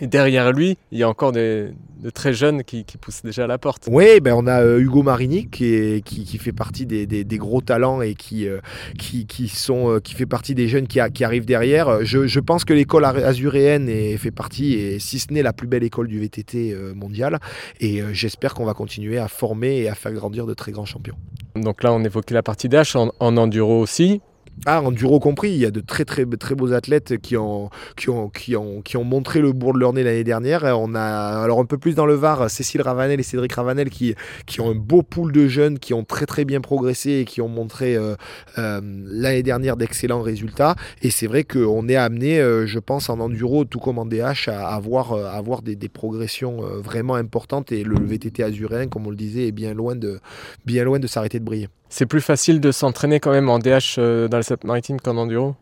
Et 0.03 0.09
derrière 0.09 0.53
lui, 0.53 0.77
il 0.91 0.99
y 0.99 1.05
a 1.05 1.09
encore 1.09 1.31
des, 1.31 1.69
de 2.03 2.11
très 2.11 2.35
jeunes 2.35 2.65
qui, 2.65 2.85
poussent 3.01 3.23
déjà 3.23 3.45
à 3.45 3.47
la 3.47 3.57
porte. 3.57 3.89
Oui, 3.89 4.19
ben 4.19 4.35
on 4.37 4.49
a 4.49 4.61
euh, 4.61 4.81
Hugo 4.81 5.05
Marini 5.05 5.49
qui, 5.49 6.03
qui, 6.05 6.39
fait 6.39 6.53
partie 6.53 6.87
des, 6.87 7.25
gros 7.39 7.61
talents 7.61 8.03
et 8.03 8.17
qui, 8.17 8.49
euh, 8.49 8.59
qui, 8.99 9.47
sont, 9.47 9.93
euh, 9.93 10.01
qui 10.01 10.15
fait 10.15 10.27
partie 10.27 10.57
des 10.57 10.67
jeunes 10.67 10.89
qui, 10.89 10.99
arrivent 10.99 11.47
derrière. 11.47 12.05
Je, 12.05 12.41
pense 12.41 12.65
que 12.65 12.75
l'école 12.75 13.05
azuréenne 13.05 13.89
fait 14.19 14.33
partie, 14.33 14.75
et 14.75 14.99
si 14.99 15.21
ce 15.21 15.33
n'est 15.33 15.45
la 15.45 15.53
plus 15.53 15.69
belle 15.69 15.85
école 15.85 16.09
du 16.09 16.19
VTT 16.19 16.75
mondial. 16.97 17.39
Et 17.79 18.03
j'espère 18.13 18.55
qu'on 18.55 18.65
va 18.65 18.75
continuer 18.75 19.19
à 19.19 19.29
former 19.29 19.83
et 19.83 19.89
à 19.89 19.95
faire 19.95 20.13
grandir 20.13 20.47
de 20.47 20.55
très 20.55 20.73
grands 20.73 20.85
champions. 20.85 21.17
Donc 21.55 21.85
là, 21.85 21.93
on 21.93 22.03
évoquait 22.03 22.35
la 22.35 22.43
partie 22.43 22.69
d'H 22.69 22.97
en 22.97 23.37
enduro 23.37 23.81
aussi 23.81 24.21
Ah, 24.65 24.81
enduro 24.81 25.19
compris, 25.19 25.51
il 25.51 25.57
y 25.57 25.67
a 25.67 25.73
de 25.73 25.81
très 25.81 26.05
très 26.05 26.25
très 26.25 26.55
beaux 26.55 26.73
athlètes 26.73 27.19
qui 27.19 27.37
ont 27.37 27.69
qui 27.97 28.11
ont 28.11 28.29
qui 28.29 28.55
ont 28.55 28.81
qui 28.81 28.97
ont 28.97 29.03
montré 29.03 29.41
le 29.41 29.53
bourg 29.53 29.75
de 29.75 29.81
leur 29.81 29.93
nez 29.93 30.05
l'année 30.05 30.23
dernière. 30.23 30.63
On 30.79 30.95
a 30.95 31.03
alors 31.43 31.59
un 31.59 31.65
peu 31.65 31.79
plus 31.79 31.97
dans 31.97 32.07
le 32.07 32.15
Var, 32.15 32.49
Cécile 32.49 32.83
Ravanel 32.83 33.19
et 33.19 33.25
Cédric 33.25 33.53
Ravanel 33.55 33.91
qui 33.91 34.15
qui 34.47 34.61
ont 34.61 34.71
un 34.71 34.77
beau 34.77 35.03
pool 35.03 35.33
de 35.33 35.49
jeunes 35.49 35.81
qui 35.81 35.95
ont 35.95 36.05
très 36.05 36.27
très 36.27 36.45
bien 36.45 36.61
progressé 36.61 37.11
et 37.11 37.25
qui 37.25 37.41
ont 37.41 37.49
montré 37.49 37.97
euh, 37.97 38.15
euh, 38.59 38.81
l'année 39.07 39.43
dernière 39.43 39.77
d'excellents 39.77 40.23
résultats. 40.23 40.77
Et 41.03 41.11
c'est 41.11 41.27
vrai 41.27 41.43
qu'on 41.43 41.89
est 41.89 41.97
amené, 41.97 42.39
euh, 42.41 42.65
je 42.65 42.79
pense, 42.79 43.11
en 43.11 43.19
enduro 43.19 43.65
tout 43.65 43.81
comme 43.81 43.99
en 43.99 44.07
DH 44.07 44.49
à 44.49 44.69
avoir 44.69 45.13
à 45.13 45.33
avoir 45.33 45.63
des, 45.63 45.75
des 45.75 45.89
progressions 45.89 46.61
vraiment 46.79 47.17
importantes 47.17 47.73
et 47.73 47.83
le 47.83 47.97
VTT 47.99 48.45
azuréen, 48.45 48.87
comme 48.87 49.09
on 49.09 49.11
le 49.11 49.17
disait, 49.17 49.49
est 49.49 49.53
bien 49.53 49.75
loin 49.75 49.97
de 49.97 50.21
bien 50.67 50.85
loin 50.85 51.01
de 51.01 51.09
s'arrêter 51.09 51.41
de 51.41 51.45
briller. 51.45 51.69
C'est 51.95 52.07
plus 52.07 52.23
facile 52.23 52.59
de 52.63 52.73
s'entraîner 52.73 53.21
quand 53.21 53.33
même 53.33 53.51
en 53.51 53.59
DH 53.59 53.99
euh, 53.99 54.27
dans 54.27 54.39
le 54.39 54.57
maritime 54.65 54.99
qu'en 54.99 55.19
enduro? 55.19 55.57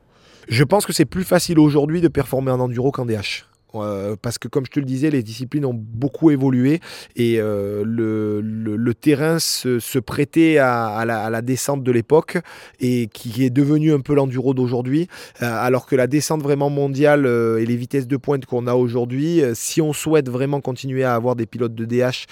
Je 0.49 0.62
pense 0.62 0.87
que 0.87 0.92
c'est 0.92 1.04
plus 1.04 1.25
facile 1.25 1.58
aujourd'hui 1.58 2.00
de 2.00 2.06
performer 2.06 2.52
en 2.52 2.60
enduro 2.60 2.92
qu'en 2.92 3.04
DH. 3.04 3.50
Euh, 3.74 4.16
parce 4.20 4.38
que 4.38 4.48
comme 4.48 4.66
je 4.66 4.70
te 4.70 4.80
le 4.80 4.86
disais, 4.86 5.10
les 5.10 5.22
disciplines 5.22 5.64
ont 5.64 5.74
beaucoup 5.74 6.30
évolué 6.30 6.80
et 7.16 7.36
euh, 7.38 7.82
le, 7.86 8.94
terrain 8.94 9.38
se, 9.38 9.98
prêtait 9.98 10.58
à, 10.58 11.04
la, 11.04 11.42
descente 11.42 11.82
de 11.82 11.92
l'époque 11.92 12.38
et 12.80 13.08
qui 13.12 13.44
est 13.44 13.50
devenu 13.50 13.92
un 13.92 14.00
peu 14.00 14.14
l'enduro 14.14 14.52
d'aujourd'hui, 14.52 15.08
euh, 15.42 15.46
alors 15.46 15.86
que 15.86 15.96
la 15.96 16.06
descente 16.06 16.42
vraiment 16.42 16.70
mondiale 16.70 17.26
et 17.26 17.64
les 17.64 17.76
vitesses 17.76 18.06
de 18.06 18.16
pointe 18.16 18.46
qu'on 18.46 18.66
a 18.66 18.74
aujourd'hui, 18.74 19.42
si 19.54 19.80
on 19.80 19.92
souhaite 19.92 20.28
vraiment 20.28 20.60
continuer 20.60 21.04
à 21.04 21.14
avoir 21.14 21.36
des 21.36 21.46
pilotes 21.46 21.74
de 21.74 21.84
DH 21.84 22.26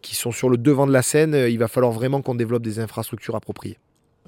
qui 0.00 0.14
sont 0.14 0.32
sur 0.32 0.48
le 0.48 0.56
devant 0.56 0.86
de 0.86 0.92
la 0.92 1.02
scène, 1.02 1.34
il 1.34 1.58
va 1.58 1.68
falloir 1.68 1.92
vraiment 1.92 2.22
qu'on 2.22 2.34
développe 2.34 2.62
des 2.62 2.78
infrastructures 2.78 3.34
appropriées. 3.36 3.78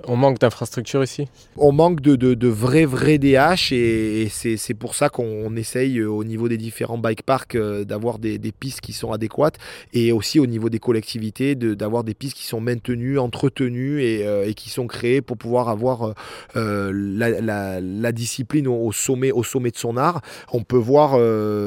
On 0.02 0.16
manque 0.16 0.40
d'infrastructures 0.40 1.04
ici? 1.04 1.28
On 1.56 1.70
manque 1.70 2.00
de, 2.00 2.16
de, 2.16 2.48
vrais, 2.48 2.84
vrais 2.84 3.18
DH 3.18 3.72
et, 3.72 4.28
c'est 4.28 4.74
pour 4.74 4.96
ça 4.96 5.08
qu'on 5.08 5.54
essaye 5.54 5.98
euh, 5.98 6.10
au 6.10 6.24
niveau 6.24 6.48
des 6.48 6.56
différents 6.56 6.98
bike 6.98 7.22
parks 7.22 7.54
euh, 7.54 7.84
d'avoir 7.84 8.18
des, 8.18 8.38
pistes 8.58 8.80
qui 8.80 8.92
sont 8.92 9.12
adéquates 9.12 9.56
et 9.92 10.10
aussi 10.10 10.40
au 10.40 10.46
niveau 10.46 10.68
des 10.68 10.80
collectivités 10.80 11.54
d'avoir 11.54 12.02
des 12.02 12.14
pistes 12.14 12.36
qui 12.36 12.44
sont 12.44 12.60
maintenues, 12.60 13.20
entretenues 13.20 14.02
et, 14.02 14.26
euh, 14.26 14.52
qui 14.52 14.68
sont 14.68 14.88
créées 14.88 15.22
pour 15.22 15.36
pouvoir 15.36 15.68
avoir 15.68 16.12
la, 16.54 18.12
discipline 18.12 18.66
au, 18.66 18.90
sommet, 18.90 19.30
au 19.30 19.44
sommet 19.44 19.70
de 19.70 19.76
son 19.76 19.96
art. 19.96 20.22
On 20.52 20.62
peut 20.62 20.76
voir 20.76 21.12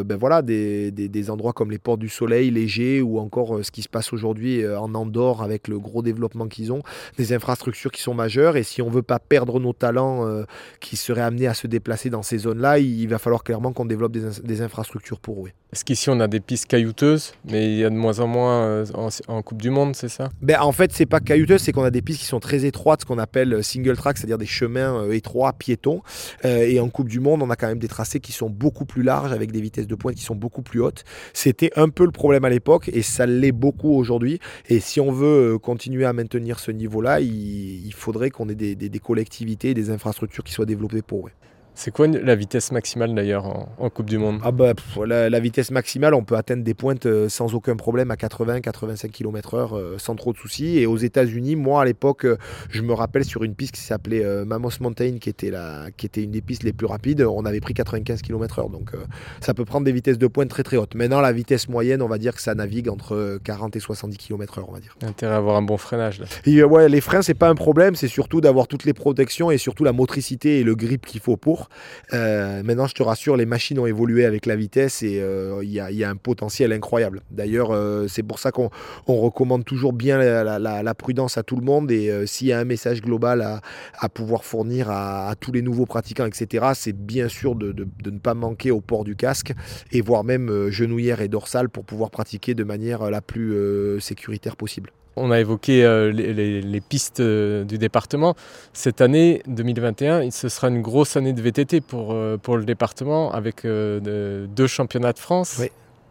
ben 0.03 0.17
voilà, 0.17 0.41
des, 0.41 0.91
des, 0.91 1.29
endroits 1.29 1.53
comme 1.53 1.72
les 1.72 1.77
Portes 1.77 2.00
du 2.00 2.10
Soleil, 2.10 2.51
Léger 2.51 3.01
ou 3.01 3.19
encore 3.19 3.60
ce 3.63 3.72
qui 3.72 3.81
se 3.81 3.89
passe 3.89 4.12
aujourd'hui 4.12 4.67
en 4.67 4.93
Andorre 4.96 5.41
avec 5.41 5.67
le 5.67 5.79
gros 5.79 6.01
développement 6.01 6.48
qu'ils 6.48 6.72
ont, 6.72 6.81
des 7.17 7.34
infrastructures 7.34 7.91
qui 7.91 8.01
sont 8.01 8.16
Et 8.55 8.63
si 8.63 8.81
on 8.81 8.89
veut 8.89 9.03
pas 9.03 9.19
perdre 9.19 9.59
nos 9.59 9.74
talents 9.74 10.27
euh, 10.27 10.43
qui 10.79 10.97
seraient 10.97 11.21
amenés 11.21 11.47
à 11.47 11.53
se 11.53 11.67
déplacer 11.67 12.09
dans 12.09 12.24
ces 12.24 12.39
zones-là, 12.39 12.79
il, 12.79 13.07
va 13.07 13.19
falloir 13.19 13.43
clairement 13.43 13.74
qu'on 13.74 13.86
développe 13.86 14.12
des, 14.12 14.62
infrastructures 14.62 15.19
pour 15.19 15.45
eux. 15.45 15.51
Est-ce 15.71 15.86
qu'ici 15.86 16.09
on 16.09 16.19
a 16.19 16.27
des 16.27 16.39
pistes 16.39 16.65
caillouteuses, 16.65 17.33
mais 17.45 17.71
il 17.71 17.77
y 17.77 17.86
a 17.86 17.89
de 17.89 17.95
moins 17.95 18.19
en 18.19 18.27
moins 18.27 18.63
euh, 18.63 18.86
en, 19.27 19.41
Coupe 19.41 19.62
du 19.62 19.69
Monde, 19.69 19.95
c'est 19.95 20.09
ça? 20.09 20.29
Ben, 20.41 20.59
En 20.62 20.71
fait, 20.71 20.91
c'est 20.93 21.05
pas 21.05 21.19
caillouteux, 21.19 21.57
c'est 21.57 21.71
qu'on 21.71 21.83
a 21.83 21.91
des 21.91 22.01
pistes 22.01 22.21
qui 22.21 22.25
sont 22.25 22.39
très 22.39 22.65
étroites, 22.65 23.01
ce 23.01 23.05
qu'on 23.05 23.19
appelle 23.19 23.53
euh, 23.53 23.62
single 23.62 23.95
track, 23.95 24.17
c'est-à-dire 24.17 24.38
des 24.38 24.45
chemins 24.45 25.09
étroits, 25.12 25.53
piétons. 25.53 26.01
et 26.43 26.79
en 26.79 26.89
Coupe 26.89 27.09
du 27.09 27.19
Monde, 27.19 27.43
on 27.43 27.50
a 27.50 27.55
quand 27.55 27.67
même 27.67 27.79
des 27.79 27.88
tracés 27.88 28.19
qui 28.19 28.31
sont 28.31 28.50
beaucoup 28.50 28.86
plus 28.86 29.03
larges, 29.03 29.31
avec 29.31 29.51
des 29.51 29.62
vitesses 29.62 29.88
de 29.88 29.95
pointe 29.95 30.15
qui 30.15 30.24
sont 30.24 30.36
beaucoup 30.36 30.62
plus 30.62 30.81
hautes. 30.81 31.03
C'était 31.33 31.71
un 31.75 31.89
peu 31.89 32.05
le 32.05 32.12
problème 32.12 32.45
à 32.45 32.50
l'époque, 32.50 32.89
et 32.91 33.01
ça 33.01 33.25
l'est 33.25 33.51
beaucoup 33.51 33.93
aujourd'hui. 33.93 34.39
Et 34.69 34.79
si 34.79 35.00
on 35.00 35.12
veut 35.12 35.57
continuer 35.59 36.05
à 36.05 36.13
maintenir 36.13 36.59
ce 36.59 36.71
niveau-là, 36.71 37.19
il, 37.19 37.86
il 37.86 37.93
faut 37.93 38.06
faudrait 38.07 38.31
qu'on 38.31 38.47
ait 38.47 38.55
des, 38.55 38.73
des, 38.73 38.99
collectivités, 38.99 39.73
des 39.73 39.89
infrastructures 39.89 40.45
qui 40.45 40.53
soient 40.53 40.65
développées 40.65 41.01
pour. 41.01 41.29
C'est 41.77 41.91
quoi 41.91 42.07
la 42.07 42.34
vitesse 42.34 42.72
maximale 42.72 43.13
d'ailleurs 43.13 43.46
en, 43.46 43.89
Coupe 43.91 44.10
du 44.10 44.17
Monde? 44.17 44.39
Ah 44.43 44.51
bah, 44.51 44.74
la, 45.05 45.39
vitesse 45.39 45.69
maximale, 45.69 46.15
on 46.15 46.24
peut 46.24 46.36
atteindre 46.36 46.63
des 46.63 46.74
pointes 46.74 47.05
euh, 47.05 47.29
sans 47.29 47.53
aucun 47.53 47.75
problème 47.75 48.10
à 48.10 48.15
80-85 48.15 49.12
km/h 49.12 50.00
sans 50.00 50.15
trop 50.15 50.34
de 50.34 50.38
soucis. 50.39 50.79
Et 50.79 50.88
aux 50.88 50.98
États-Unis, 50.98 51.55
moi 51.55 51.84
à 51.84 51.86
l'époque, 51.86 52.25
euh, 52.25 52.38
je 52.72 52.81
me 52.81 52.93
rappelle 52.93 53.24
sur 53.25 53.43
une 53.43 53.53
piste 53.53 53.75
qui 53.75 53.81
s'appelait 53.81 54.25
euh, 54.25 54.43
Mammoth 54.43 54.81
Mountain, 54.81 55.19
qui 55.19 55.29
était, 55.29 55.51
la, 55.51 55.91
qui 55.96 56.07
était 56.07 56.24
une 56.24 56.31
des 56.31 56.41
pistes 56.41 56.63
les 56.63 56.74
plus 56.74 56.88
rapides, 56.88 57.22
on 57.22 57.46
avait 57.46 57.60
pris 57.60 57.75
95 57.75 58.24
km/h. 58.24 58.72
Donc 58.72 58.93
ça 59.39 59.53
peut 59.53 59.63
prendre 59.63 59.86
des 59.86 59.91
vitesses 59.91 60.17
de 60.17 60.27
pointe 60.27 60.50
très 60.50 60.63
très 60.63 60.77
hautes. 60.77 60.96
Maintenant, 60.96 61.22
la 61.22 61.31
vitesse 61.31 61.69
moyenne, 61.69 62.01
on 62.01 62.07
va 62.07 62.17
dire 62.17 62.34
que 62.34 62.41
ça 62.41 62.55
navigue 62.55 62.89
entre 62.89 63.39
40 63.43 63.75
et 63.75 63.79
70 63.79 64.17
km/h, 64.17 64.63
on 64.67 64.74
va 64.74 64.79
dire. 64.79 64.96
Intérêt 65.03 65.36
à 65.36 65.38
avoir 65.38 65.57
un 65.57 65.62
bon 65.62 65.77
freinage. 65.77 66.22
Là. 66.22 66.25
Et, 66.48 66.63
ouais, 66.63 66.89
les 66.89 67.01
freins, 67.01 67.22
c'est 67.22 67.36
pas 67.36 67.50
un 67.50 67.55
problème, 67.55 67.93
c'est 67.93 68.07
surtout 68.07 68.41
d'avoir 68.41 68.67
toutes 68.67 68.86
les 68.86 68.93
protections 68.93 69.51
et 69.51 69.60
surtout 69.60 69.84
la 69.84 69.93
motricité 69.93 70.60
et 70.60 70.63
le 70.63 70.74
grip 70.74 71.05
qu'il 71.05 71.22
faut 71.22 71.38
pour. 71.38 71.66
Euh, 72.13 72.63
maintenant, 72.63 72.88
je 72.88 72.93
te 72.93 73.03
rassure, 73.03 73.38
les 73.38 73.45
machines 73.45 73.79
ont 73.79 73.86
évolué 73.86 74.25
avec 74.25 74.45
la 74.45 74.55
vitesse 74.55 75.03
et 75.03 75.19
euh, 75.21 75.62
il 75.63 75.69
y, 75.69 76.03
a 76.03 76.09
un 76.09 76.15
potentiel 76.15 76.71
incroyable. 76.74 77.21
D'ailleurs, 77.31 77.71
euh, 77.71 78.07
c'est 78.07 78.24
pour 78.24 78.39
ça 78.39 78.51
qu'on 78.51 78.69
recommande 79.07 79.65
toujours 79.65 79.93
bien 79.93 80.17
la, 80.17 80.93
prudence 80.95 81.38
à 81.38 81.43
tout 81.43 81.55
le 81.55 81.62
monde 81.62 81.91
et 81.91 82.25
s'il 82.25 82.47
y 82.47 82.53
a 82.53 82.59
un 82.59 82.65
message 82.65 83.01
global 83.01 83.62
à, 84.00 84.09
pouvoir 84.09 84.43
fournir 84.43 84.89
à, 84.89 85.33
tous 85.39 85.51
les 85.51 85.62
nouveaux 85.62 85.86
pratiquants, 85.86 86.25
etc., 86.25 86.67
c'est 86.74 86.93
bien 86.93 87.27
sûr 87.27 87.55
de, 87.55 87.71
de, 87.71 88.09
ne 88.09 88.19
pas 88.19 88.33
manquer 88.33 88.71
au 88.71 88.81
port 88.81 89.03
du 89.03 89.15
casque 89.15 89.53
et 89.91 90.01
voire 90.01 90.24
même 90.24 90.69
genouillère 90.69 91.21
et 91.21 91.27
dorsale 91.27 91.69
pour 91.69 91.86
pouvoir 91.86 92.09
pratiquer 92.09 92.55
de 92.55 92.63
manière 92.63 93.12
la 93.12 93.21
plus 93.21 93.55
sécuritaire 94.00 94.55
possible. 94.55 94.91
On 95.17 95.31
a 95.31 95.39
évoqué 95.39 95.83
euh, 95.83 96.12
les, 96.12 96.81
pistes 96.81 97.19
euh, 97.19 97.63
du 97.63 97.77
département. 97.77 98.36
Cette 98.74 99.01
année 99.01 99.41
2021, 99.47 100.29
ce 100.29 100.47
sera 100.47 100.69
une 100.69 100.81
grosse 100.81 101.17
année 101.17 101.33
de 101.33 101.41
VTT 101.41 101.81
pour, 101.81 102.13
euh, 102.13 102.38
pour 102.38 102.57
le 102.57 102.65
département 102.65 103.31
avec 103.31 103.63
deux 103.63 104.67
championnats 104.67 105.13
de 105.13 105.19
France 105.19 105.62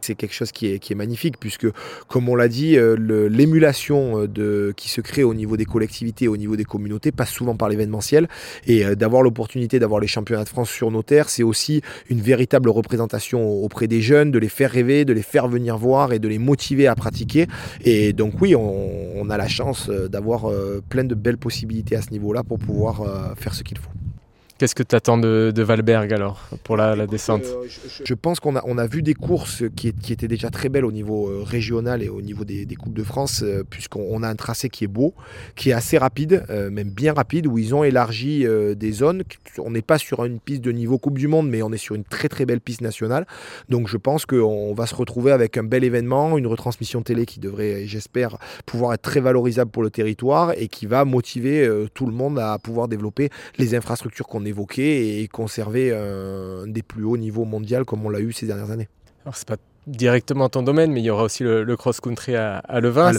c'est 0.07 0.15
quelque 0.15 0.35
chose 0.35 0.53
qui 0.53 0.67
est, 0.67 0.95
magnifique, 0.95 1.39
puisque, 1.39 1.67
comme 2.09 2.29
on 2.29 2.37
l'a 2.37 2.49
dit, 2.49 2.77
euh, 2.77 2.97
l'émulation 3.29 4.27
euh, 4.39 4.73
qui 4.77 4.89
se 4.89 5.01
crée 5.01 5.25
au 5.25 5.35
niveau 5.35 5.57
des 5.57 5.65
collectivités, 5.65 6.29
au 6.29 6.37
niveau 6.37 6.57
des 6.57 6.65
communautés, 6.65 7.13
passe 7.13 7.31
souvent 7.31 7.57
par 7.57 7.69
l'événementiel. 7.69 8.29
Et 8.67 8.85
euh, 8.85 8.95
d'avoir 8.95 9.23
l'opportunité 9.23 9.79
d'avoir 9.79 10.01
les 10.01 10.07
championnats 10.07 10.45
de 10.45 10.49
France 10.49 10.71
sur 10.71 10.91
nos 10.91 11.03
terres, 11.03 11.29
c'est 11.29 11.43
aussi 11.43 11.83
une 12.09 12.21
véritable 12.21 12.71
représentation 12.71 13.47
auprès 13.47 13.89
des 13.89 14.01
jeunes, 14.01 14.31
de 14.31 14.39
les 14.39 14.49
faire 14.49 14.71
rêver, 14.71 15.05
de 15.05 15.13
les 15.13 15.23
faire 15.23 15.49
venir 15.49 15.77
voir 15.77 16.13
et 16.13 16.19
de 16.19 16.29
les 16.29 16.39
motiver 16.39 16.87
à 16.87 16.95
pratiquer. 16.95 17.47
Et 17.85 18.13
donc, 18.13 18.41
oui, 18.41 18.55
on, 18.55 19.17
on 19.17 19.29
a 19.29 19.37
la 19.37 19.49
chance 19.49 19.91
d'avoir 19.91 20.51
plein 20.89 21.05
de 21.05 21.15
belles 21.15 21.39
possibilités 21.39 21.97
à 21.97 22.03
ce 22.03 22.11
niveau-là 22.11 22.43
pour 22.45 22.59
pouvoir 22.59 23.35
faire 23.37 23.55
ce 23.55 23.63
qu'il 23.63 23.79
faut. 23.79 23.91
Qu'est-ce 24.59 24.75
que 24.75 24.83
tu 24.83 24.97
attends 24.97 25.19
de, 25.19 25.53
Valberg 25.55 26.15
alors 26.15 26.49
pour 26.65 26.79
la, 26.79 27.07
descente 27.07 27.43
euh, 27.45 27.69
je, 28.03 28.15
pense 28.15 28.41
qu'on 28.41 28.57
a, 28.57 28.63
on 28.65 28.79
a 28.79 28.87
vu 28.87 29.03
des 29.03 29.13
courses 29.13 29.65
qui, 29.77 29.89
étaient 29.89 30.29
déjà 30.29 30.49
très 30.49 30.71
belles 30.71 30.87
au 30.87 30.93
niveau 30.93 31.29
euh, 31.29 31.43
régional 31.43 32.03
et 32.03 32.09
au 32.09 32.23
niveau 32.23 32.45
des, 32.45 32.67
Coupes 32.77 32.95
de 32.95 33.03
France, 33.03 33.43
euh, 33.43 33.65
puisqu'on 33.69 34.23
a 34.23 34.29
un 34.29 34.35
tracé 34.35 34.71
qui 34.71 34.85
est 34.85 34.89
beau, 34.89 35.13
qui 35.57 35.71
est 35.71 35.73
assez 35.75 35.99
rapide, 35.99 36.45
même 36.71 36.89
bien 36.89 37.13
rapide, 37.13 37.47
où 37.47 37.59
ils 37.59 37.75
ont 37.75 37.85
élargi 37.85 38.47
des 38.77 38.93
zones. 38.93 39.25
On 39.59 39.71
n'est 39.71 39.83
pas 39.83 39.99
sur 39.99 40.25
une 40.25 40.41
piste 40.41 40.63
de 40.63 40.73
niveau 40.73 40.99
Coupe 40.99 41.19
du 41.19 41.29
Monde, 41.29 41.49
mais 41.49 41.63
on 41.63 41.73
est 41.73 41.79
sur 41.79 41.95
une 41.95 42.05
très 42.05 42.29
très 42.29 42.47
belle 42.47 42.61
piste 42.61 42.81
nationale. 42.81 43.27
Donc 43.69 43.89
je 43.89 43.97
pense 43.97 44.25
qu'on 44.25 44.73
va 44.75 44.87
se 44.87 44.95
retrouver 44.95 45.33
avec 45.33 45.57
un 45.59 45.65
bel 45.65 45.85
événement, 45.85 46.39
une 46.39 46.47
retransmission 46.47 47.03
télé 47.03 47.27
qui 47.27 47.41
devrait, 47.41 47.87
j'espère, 47.87 48.39
pouvoir 48.65 48.95
être 48.95 49.03
très 49.03 49.21
valorisable 49.21 49.71
pour 49.71 49.83
le 49.83 49.91
territoire 49.91 50.53
et 50.57 50.69
qui 50.69 50.87
va 50.87 51.05
motiver 51.05 51.69
tout 51.95 52.07
le 52.07 52.13
monde 52.13 52.39
à 52.39 52.59
pouvoir 52.59 52.89
développer 52.89 53.31
les 53.59 53.75
infrastructures 53.75 54.27
qu'on 54.27 54.46
évoqué 54.47 55.23
et 55.23 55.29
conserver 55.29 55.95
un 55.95 56.67
des 56.67 56.83
plus 56.83 57.05
hauts 57.05 57.17
niveaux 57.17 57.45
mondial 57.45 57.85
comme 57.85 58.05
on 58.05 58.09
l'a 58.09 58.21
eu 58.21 58.33
ces 58.33 58.47
dernières 58.47 58.71
années. 58.71 58.89
Alors 59.25 59.37
c'est 59.37 59.49
pas 59.49 59.57
directement 59.87 60.49
ton 60.49 60.63
domaine, 60.63 60.93
mais 60.93 61.01
il 61.01 61.05
y 61.05 61.11
aura 61.11 61.25
aussi 61.25 61.45
le, 61.45 61.77
cross-country 61.77 62.35
à, 62.35 62.59
à 62.59 62.81
Levins. 62.81 63.13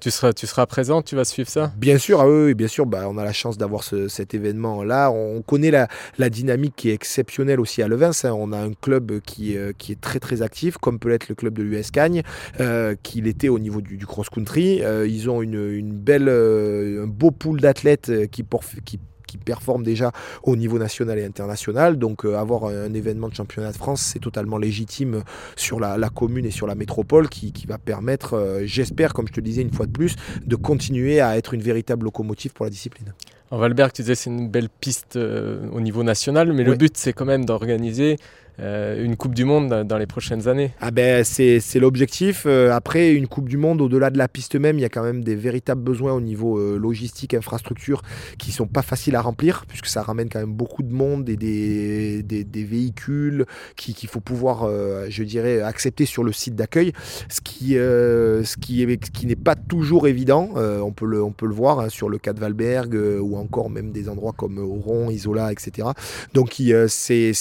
Tu, 0.00 0.10
seras, 0.10 0.32
tu 0.32 0.46
seras 0.46 0.66
présent, 0.66 1.02
tu 1.02 1.16
vas 1.16 1.24
suivre 1.24 1.48
ça? 1.48 1.72
Bien 1.76 1.98
sûr, 1.98 2.20
ah 2.20 2.28
oui, 2.28 2.54
bien 2.54 2.68
sûr. 2.68 2.86
Bah, 2.86 3.08
on 3.08 3.18
a 3.18 3.24
la 3.24 3.32
chance 3.32 3.58
d'avoir 3.58 3.82
cet 3.82 4.34
événement-là. 4.34 5.10
On 5.10 5.42
connaît 5.42 5.70
la, 5.70 5.88
la, 6.18 6.30
dynamique 6.30 6.74
qui 6.76 6.90
est 6.90 6.94
exceptionnelle 6.94 7.60
aussi 7.60 7.82
à 7.82 7.88
Levins. 7.88 8.12
Hein. 8.24 8.32
On 8.32 8.52
a 8.52 8.58
un 8.58 8.72
club 8.72 9.20
qui, 9.20 9.56
euh, 9.56 9.72
qui 9.76 9.92
est 9.92 10.00
très 10.00 10.20
très 10.20 10.42
actif, 10.42 10.78
comme 10.78 10.98
peut 10.98 11.10
être 11.10 11.28
le 11.28 11.34
club 11.34 11.54
de 11.54 11.62
l'US 11.62 11.90
Cagne, 11.90 12.22
euh, 12.60 12.94
qui 13.02 13.20
l'était 13.20 13.48
au 13.48 13.58
niveau 13.58 13.80
du, 13.80 14.06
cross-country. 14.06 14.82
Euh, 14.82 15.06
ils 15.06 15.28
ont 15.28 15.42
une, 15.42 15.70
une 15.70 15.92
belle, 15.92 16.28
un 16.28 17.06
beau 17.06 17.30
pool 17.30 17.60
d'athlètes 17.60 18.12
qui, 18.30 18.44
qui 18.84 19.00
qui 19.28 19.38
performent 19.38 19.84
déjà 19.84 20.10
au 20.42 20.56
niveau 20.56 20.78
national 20.78 21.18
et 21.18 21.24
international. 21.24 21.98
Donc 21.98 22.24
euh, 22.24 22.36
avoir 22.36 22.64
un 22.64 22.92
événement 22.92 23.28
de 23.28 23.34
championnat 23.34 23.70
de 23.70 23.76
France, 23.76 24.00
c'est 24.00 24.18
totalement 24.18 24.58
légitime 24.58 25.22
sur 25.54 25.78
la, 25.78 25.96
commune 26.08 26.46
et 26.46 26.50
sur 26.50 26.66
la 26.66 26.74
métropole 26.74 27.28
qui, 27.28 27.52
va 27.68 27.78
permettre, 27.78 28.34
euh, 28.34 28.62
j'espère, 28.64 29.12
comme 29.12 29.28
je 29.28 29.32
te 29.32 29.40
disais 29.40 29.62
une 29.62 29.72
fois 29.72 29.86
de 29.86 29.92
plus, 29.92 30.16
de 30.44 30.56
continuer 30.56 31.20
à 31.20 31.36
être 31.36 31.54
une 31.54 31.62
véritable 31.62 32.04
locomotive 32.04 32.52
pour 32.52 32.64
la 32.64 32.70
discipline. 32.70 33.12
En 33.50 33.58
Valberg, 33.58 33.92
tu 33.92 34.02
disais 34.02 34.14
c'est 34.14 34.30
une 34.30 34.48
belle 34.48 34.68
piste 34.68 35.16
euh, 35.16 35.68
au 35.72 35.80
niveau 35.80 36.02
national, 36.02 36.52
mais 36.52 36.64
le 36.64 36.74
but 36.74 36.96
c'est 36.96 37.12
quand 37.12 37.24
même 37.24 37.44
d'organiser 37.44 38.16
euh, 38.60 39.04
une 39.04 39.16
Coupe 39.16 39.34
du 39.34 39.44
Monde 39.44 39.84
dans 39.84 39.98
les 39.98 40.06
prochaines 40.06 40.48
années. 40.48 40.72
Ah 40.80 40.90
ben 40.90 41.24
c'est 41.24 41.60
l'objectif. 41.76 42.44
Euh, 42.46 42.72
après, 42.72 43.12
une 43.12 43.28
Coupe 43.28 43.48
du 43.48 43.56
Monde, 43.56 43.80
au-delà 43.80 44.10
de 44.10 44.18
la 44.18 44.28
piste 44.28 44.56
même, 44.56 44.78
il 44.78 44.82
y 44.82 44.84
a 44.84 44.88
quand 44.88 45.02
même 45.02 45.22
des 45.22 45.34
véritables 45.34 45.82
besoins 45.82 46.12
au 46.12 46.20
niveau 46.20 46.58
euh, 46.58 46.76
logistique, 46.78 47.34
infrastructure, 47.34 48.02
qui 48.38 48.50
sont 48.50 48.66
pas 48.66 48.82
faciles 48.82 49.16
à 49.16 49.20
remplir, 49.20 49.64
puisque 49.68 49.86
ça 49.86 50.02
ramène 50.02 50.28
quand 50.28 50.40
même 50.40 50.54
beaucoup 50.54 50.82
de 50.82 50.92
monde 50.92 51.28
et 51.28 51.36
des, 51.36 52.22
des, 52.22 52.64
véhicules 52.64 53.46
qu'il 53.76 54.08
faut 54.08 54.20
pouvoir, 54.20 54.68
je 55.08 55.22
dirais, 55.22 55.60
accepter 55.62 56.04
sur 56.06 56.24
le 56.24 56.32
site 56.32 56.54
d'accueil, 56.54 56.92
ce 57.28 57.40
qui, 57.40 57.74
ce 57.74 58.56
qui 58.56 58.98
qui 59.12 59.26
n'est 59.26 59.36
pas 59.36 59.54
toujours 59.54 60.08
évident. 60.08 60.50
on, 60.56 60.92
peut 60.92 61.06
le, 61.06 61.22
on 61.22 61.32
peut 61.32 61.46
le 61.46 61.54
voir 61.54 61.80
hein, 61.80 61.88
sur 61.88 62.08
le 62.08 62.18
cas 62.18 62.32
de 62.32 62.40
Valberg 62.40 62.94
ou 63.20 63.36
encore 63.36 63.70
même 63.70 63.92
des 63.92 64.08
endroits 64.08 64.34
comme 64.36 64.58
Oron, 64.58 65.10
Isola, 65.10 65.52
etc. 65.52 65.88
Donc 66.34 66.60
c'est 66.88 67.32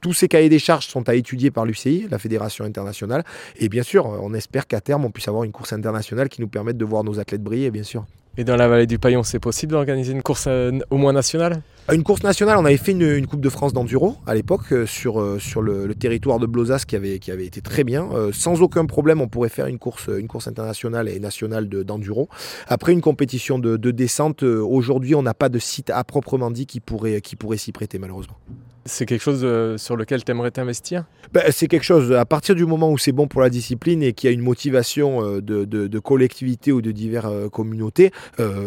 tous 0.00 0.12
ces 0.12 0.28
cahiers 0.32 0.48
des 0.48 0.58
charges 0.58 0.86
sont 0.86 1.10
à 1.10 1.14
étudier 1.14 1.50
par 1.50 1.66
l'UCI, 1.66 2.06
la 2.10 2.18
Fédération 2.18 2.64
internationale. 2.64 3.22
Et 3.58 3.68
bien 3.68 3.82
sûr, 3.82 4.06
on 4.06 4.32
espère 4.32 4.66
qu'à 4.66 4.80
terme, 4.80 5.04
on 5.04 5.10
puisse 5.10 5.28
avoir 5.28 5.44
une 5.44 5.52
course 5.52 5.74
internationale 5.74 6.30
qui 6.30 6.40
nous 6.40 6.48
permette 6.48 6.78
de 6.78 6.86
voir 6.86 7.04
nos 7.04 7.20
athlètes 7.20 7.42
briller, 7.42 7.70
bien 7.70 7.82
sûr. 7.82 8.06
Et 8.38 8.44
dans 8.44 8.56
la 8.56 8.66
vallée 8.66 8.86
du 8.86 8.98
Paillon, 8.98 9.22
c'est 9.24 9.38
possible 9.38 9.72
d'organiser 9.72 10.12
une 10.12 10.22
course 10.22 10.46
euh, 10.48 10.78
au 10.88 10.96
moins 10.96 11.12
nationale? 11.12 11.60
Une 11.92 12.02
course 12.02 12.22
nationale, 12.22 12.56
on 12.56 12.64
avait 12.64 12.78
fait 12.78 12.92
une, 12.92 13.26
Coupe 13.26 13.42
de 13.42 13.50
France 13.50 13.74
d'enduro 13.74 14.16
à 14.26 14.34
l'époque 14.34 14.72
euh, 14.72 14.86
sur, 14.86 15.20
euh, 15.20 15.38
sur 15.38 15.60
le, 15.60 15.94
territoire 15.94 16.38
de 16.38 16.46
Blosas 16.46 16.84
qui 16.88 16.96
avait, 16.96 17.18
qui 17.18 17.30
avait 17.30 17.44
été 17.44 17.60
très 17.60 17.84
bien. 17.84 18.08
sans 18.32 18.62
aucun 18.62 18.86
problème, 18.86 19.20
on 19.20 19.28
pourrait 19.28 19.50
faire 19.50 19.66
une 19.66 19.78
course, 19.78 20.08
une 20.08 20.28
course 20.28 20.48
internationale 20.48 21.10
et 21.10 21.20
nationale 21.20 21.68
d'enduro. 21.68 22.30
Après 22.68 22.92
une 22.92 23.02
compétition 23.02 23.58
de, 23.58 23.76
de 23.76 23.90
descente, 23.90 24.42
aujourd'hui, 24.42 25.14
on 25.14 25.22
n'a 25.22 25.34
pas 25.34 25.50
de 25.50 25.58
site 25.58 25.90
à 25.90 26.02
proprement 26.02 26.50
dit 26.50 26.64
qui 26.64 26.80
pourrait, 26.80 27.20
qui 27.20 27.36
pourrait 27.36 27.58
s'y 27.58 27.72
prêter 27.72 27.98
malheureusement. 27.98 28.38
C'est 28.84 29.06
quelque 29.06 29.20
chose 29.22 29.42
euh, 29.44 29.78
sur 29.78 29.96
lequel 29.96 30.24
tu 30.24 30.30
aimerais 30.32 30.50
t'investir? 30.50 31.04
Ben, 31.32 31.44
C'est 31.50 31.68
quelque 31.68 31.84
chose, 31.84 32.12
à 32.12 32.24
partir 32.24 32.54
du 32.54 32.66
moment 32.66 32.90
où 32.90 32.98
c'est 32.98 33.12
bon 33.12 33.28
pour 33.28 33.40
la 33.40 33.50
discipline 33.50 34.02
et 34.02 34.12
qu'il 34.12 34.28
y 34.28 34.30
a 34.30 34.34
une 34.34 34.42
motivation 34.42 35.24
euh, 35.24 35.40
de, 35.40 35.64
de, 35.64 35.98
collectivité 35.98 36.72
ou 36.72 36.82
de 36.82 36.90
diverses 36.90 37.26
euh, 37.30 37.48
communautés, 37.48 38.10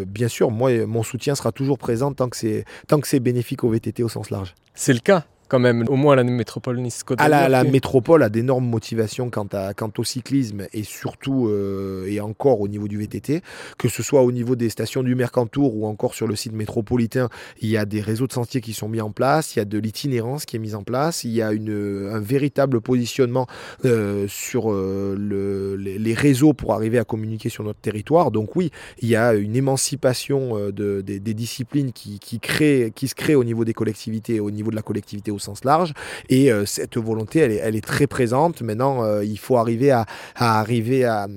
bien 0.08 0.28
sûr, 0.28 0.52
moi, 0.52 0.86
mon 0.86 1.04
soutien 1.04 1.36
sera 1.36 1.52
toujours 1.52 1.78
présent 1.78 2.14
tant 2.14 2.30
que 2.30 2.38
c'est 2.38 3.20
bénéfique 3.20 3.64
au 3.64 3.70
VTT 3.70 4.04
au 4.04 4.10
sens 4.10 4.30
large. 4.30 4.56
C'est 4.74 4.94
le 4.94 5.00
cas 5.00 5.26
quand 5.48 5.60
même, 5.60 5.86
au 5.88 5.96
moins 5.96 6.16
la 6.16 6.24
métropole 6.24 6.80
nice 6.80 7.04
côte 7.04 7.20
ah, 7.22 7.30
la, 7.30 7.48
la, 7.50 7.64
métropole 7.64 8.24
a 8.24 8.30
d'énormes 8.30 8.66
motivations 8.66 9.30
quant, 9.30 9.48
à, 9.54 9.74
quant 9.74 9.92
au 9.98 10.04
cyclisme 10.04 10.68
et 10.74 10.84
surtout 10.84 11.48
euh, 11.48 12.06
et 12.08 12.20
encore 12.20 12.62
au 12.62 12.68
niveau 12.68 12.88
du 12.88 12.98
VTT, 12.98 13.42
que 13.78 13.88
ce 13.88 14.04
soit 14.04 14.24
au 14.24 14.32
niveau 14.32 14.56
des 14.56 14.70
stations 14.70 15.04
du 15.04 15.16
Mercantour 15.16 15.76
ou 15.76 15.86
encore 15.86 16.14
sur 16.14 16.28
le 16.28 16.36
site 16.36 16.54
métropolitain, 16.54 17.30
il 17.62 17.70
y 17.70 17.78
a 17.78 17.86
des 17.86 18.02
réseaux 18.02 18.28
de 18.28 18.34
sentiers 18.34 18.62
qui 18.62 18.74
sont 18.74 18.90
mis 18.90 19.02
en 19.02 19.12
place, 19.12 19.56
il 19.56 19.60
y 19.60 19.62
a 19.62 19.66
de 19.66 19.78
l'itinérance 19.78 20.46
qui 20.46 20.56
est 20.56 20.60
mise 20.60 20.76
en 20.76 20.84
place, 20.84 21.24
il 21.24 21.32
y 21.32 21.42
a 21.42 21.52
une, 21.52 22.10
un 22.12 22.20
véritable 22.20 22.82
positionnement 22.82 23.48
euh, 23.86 24.28
sur 24.28 24.72
euh, 24.72 25.16
le, 25.18 25.76
les, 25.76 26.14
réseaux 26.14 26.54
pour 26.54 26.74
arriver 26.74 26.98
à 26.98 27.04
communiquer 27.04 27.50
sur 27.50 27.64
notre 27.64 27.80
territoire. 27.80 28.32
Donc 28.32 28.56
oui, 28.56 28.72
il 29.00 29.10
y 29.10 29.16
a 29.16 29.34
une 29.34 29.56
émancipation 29.56 30.56
de, 30.72 31.02
des, 31.02 31.20
des, 31.20 31.34
disciplines 31.34 31.92
qui, 31.92 32.20
qui, 32.20 32.40
crée, 32.40 32.92
qui 32.96 33.08
se 33.08 33.16
crée 33.16 33.36
au 33.36 33.44
niveau 33.44 33.66
des 33.66 33.74
collectivités, 33.74 34.40
au 34.40 34.50
niveau 34.50 34.72
de 34.72 34.76
la 34.76 34.82
collectivité 34.82 35.32
au 35.32 35.40
sens 35.46 35.64
large. 35.64 35.94
Et 36.30 36.52
euh, 36.52 36.66
cette 36.66 36.98
volonté, 36.98 37.40
elle 37.40 37.52
est, 37.52 37.62
elle 37.64 37.76
est, 37.76 37.86
très 37.86 38.08
présente. 38.08 38.62
Maintenant, 38.62 39.04
euh, 39.04 39.24
il 39.24 39.38
faut 39.40 39.58
arriver 39.58 39.92
à, 39.92 40.06
arriver 40.36 41.06
à, 41.06 41.28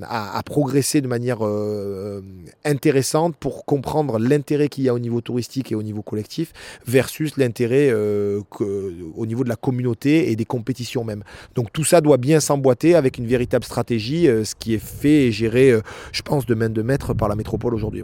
progresser 0.44 1.00
de 1.00 1.08
manière 1.08 1.44
euh, 1.44 2.22
intéressante 2.64 3.36
pour 3.36 3.64
comprendre 3.64 4.18
l'intérêt 4.18 4.68
qu'il 4.68 4.84
y 4.84 4.88
a 4.88 4.94
au 4.94 4.98
niveau 4.98 5.20
touristique 5.20 5.72
et 5.72 5.74
au 5.74 5.82
niveau 5.82 6.02
collectif 6.02 6.52
versus 6.86 7.36
l'intérêt 7.36 7.92
au 7.92 9.26
niveau 9.26 9.44
de 9.44 9.48
la 9.48 9.56
communauté 9.56 10.30
et 10.30 10.36
des 10.36 10.44
compétitions 10.44 11.04
même. 11.04 11.22
Donc 11.54 11.72
tout 11.72 11.84
ça 11.84 12.00
doit 12.00 12.16
bien 12.16 12.40
s'emboîter 12.40 12.94
avec 12.94 13.18
une 13.18 13.26
véritable 13.26 13.64
stratégie, 13.64 14.26
ce 14.26 14.54
qui 14.54 14.74
est 14.74 14.82
fait 14.82 15.26
et 15.26 15.32
géré, 15.32 15.78
je 16.12 16.22
pense, 16.22 16.46
de 16.46 16.54
main 16.54 16.70
de 16.70 16.82
maître 16.82 17.14
par 17.14 17.28
la 17.28 17.34
métropole 17.34 17.74
aujourd'hui. 17.74 18.02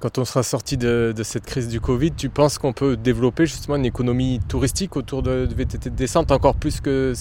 Quand 0.00 0.18
on 0.18 0.24
sera 0.24 0.42
sorti 0.42 0.76
de, 0.76 1.14
de, 1.16 1.22
cette 1.22 1.46
crise 1.46 1.68
du 1.68 1.80
Covid, 1.80 2.12
tu 2.12 2.28
penses 2.28 2.58
qu'on 2.58 2.72
peut 2.72 2.96
développer 2.96 3.46
justement 3.46 3.76
une 3.76 3.86
économie 3.86 4.40
touristique 4.48 4.96
autour 4.96 5.22
de, 5.22 5.35
de 5.44 5.54
VTT 5.54 5.90
de 5.90 5.96
descente 5.96 6.30
encore 6.32 6.54
plus 6.54 6.80
que 6.80 7.12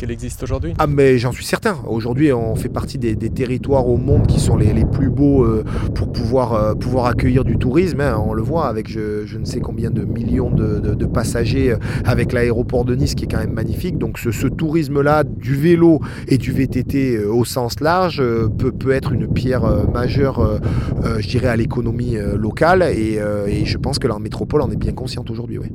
qu'elle 0.00 0.10
existe 0.10 0.42
aujourd'hui 0.42 0.72
Ah 0.78 0.86
mais 0.86 1.18
j'en 1.18 1.30
suis 1.30 1.44
certain. 1.44 1.76
Aujourd'hui 1.86 2.32
on 2.32 2.56
fait 2.56 2.70
partie 2.70 2.96
des, 2.96 3.16
territoires 3.30 3.86
au 3.86 3.98
monde 3.98 4.26
qui 4.26 4.40
sont 4.40 4.56
les, 4.56 4.72
les 4.72 4.86
plus 4.86 5.10
beaux 5.10 5.44
euh, 5.44 5.62
pour 5.94 6.10
pouvoir, 6.10 6.54
euh, 6.54 6.74
pouvoir 6.74 7.04
accueillir 7.04 7.44
du 7.44 7.58
tourisme. 7.58 8.00
Hein. 8.00 8.16
On 8.24 8.32
le 8.32 8.42
voit 8.42 8.66
avec 8.66 8.88
je, 8.88 9.26
je, 9.26 9.38
ne 9.38 9.44
sais 9.44 9.60
combien 9.60 9.90
de 9.90 10.04
millions 10.04 10.50
de, 10.50 10.78
de, 10.78 11.06
passagers 11.06 11.72
euh, 11.72 11.76
avec 12.04 12.32
l'aéroport 12.32 12.86
de 12.86 12.94
Nice 12.94 13.14
qui 13.14 13.24
est 13.24 13.28
quand 13.28 13.38
même 13.38 13.52
magnifique. 13.52 13.98
Donc 13.98 14.18
ce, 14.18 14.30
ce 14.30 14.46
tourisme-là 14.46 15.22
du 15.24 15.54
vélo 15.54 16.00
et 16.28 16.38
du 16.38 16.52
VTT 16.52 17.18
au 17.24 17.44
sens 17.44 17.80
large 17.80 18.22
peut, 18.58 18.72
peut 18.72 18.92
être 18.92 19.12
une 19.12 19.30
pierre 19.30 19.62
majeure, 19.92 20.60
je 21.18 21.28
dirais, 21.28 21.48
à 21.48 21.56
l'économie 21.56 22.16
locale. 22.36 22.82
Et, 22.82 23.18
et, 23.48 23.64
je 23.64 23.78
pense 23.78 23.98
que 23.98 24.08
la 24.08 24.18
métropole 24.18 24.62
en 24.62 24.70
est 24.70 24.76
bien 24.76 24.92
consciente 24.92 25.30
aujourd'hui. 25.30 25.58
Oui. 25.58 25.68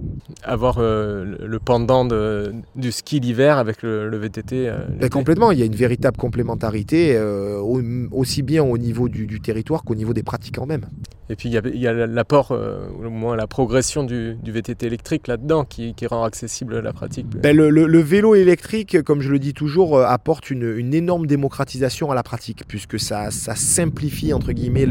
Avoir 0.43 0.79
le 0.79 1.57
pendant 1.63 2.05
de, 2.05 2.53
du 2.75 2.91
ski 2.91 3.19
l'hiver 3.19 3.57
avec 3.57 3.81
le 3.81 4.14
VTT 4.17 4.67
euh, 4.67 5.09
Complètement, 5.09 5.51
il 5.51 5.59
y 5.59 5.61
a 5.61 5.65
une 5.65 5.75
véritable 5.75 6.17
complémentarité, 6.17 7.15
euh, 7.15 7.59
aussi 8.11 8.41
bien 8.41 8.63
au 8.63 8.77
niveau 8.77 9.09
du, 9.09 9.39
territoire 9.41 9.83
qu'au 9.83 9.95
niveau 9.95 10.13
des 10.13 10.23
pratiquants 10.23 10.65
même. 10.65 10.85
Et 11.29 11.35
puis 11.35 11.49
il 11.49 11.79
y 11.79 11.87
a, 11.87 11.93
l'apport, 12.05 12.51
euh, 12.51 12.87
au 13.03 13.09
moins 13.09 13.35
la 13.35 13.47
progression 13.47 14.03
du, 14.03 14.37
VTT 14.45 14.85
électrique 14.85 15.27
là-dedans 15.27 15.65
qui, 15.65 15.93
rend 16.05 16.23
accessible 16.23 16.79
la 16.79 16.93
pratique. 16.93 17.27
Ben, 17.27 17.55
le, 17.55 17.99
vélo 17.99 18.35
électrique, 18.35 19.01
comme 19.01 19.21
je 19.21 19.31
le 19.31 19.39
dis 19.39 19.53
toujours, 19.53 19.99
apporte 19.99 20.51
une, 20.51 20.93
énorme 20.93 21.25
démocratisation 21.25 22.11
à 22.11 22.15
la 22.15 22.23
pratique, 22.23 22.63
puisque 22.67 22.99
ça, 22.99 23.31
ça 23.31 23.55
simplifie 23.55 24.33
entre 24.33 24.51
guillemets 24.51 24.87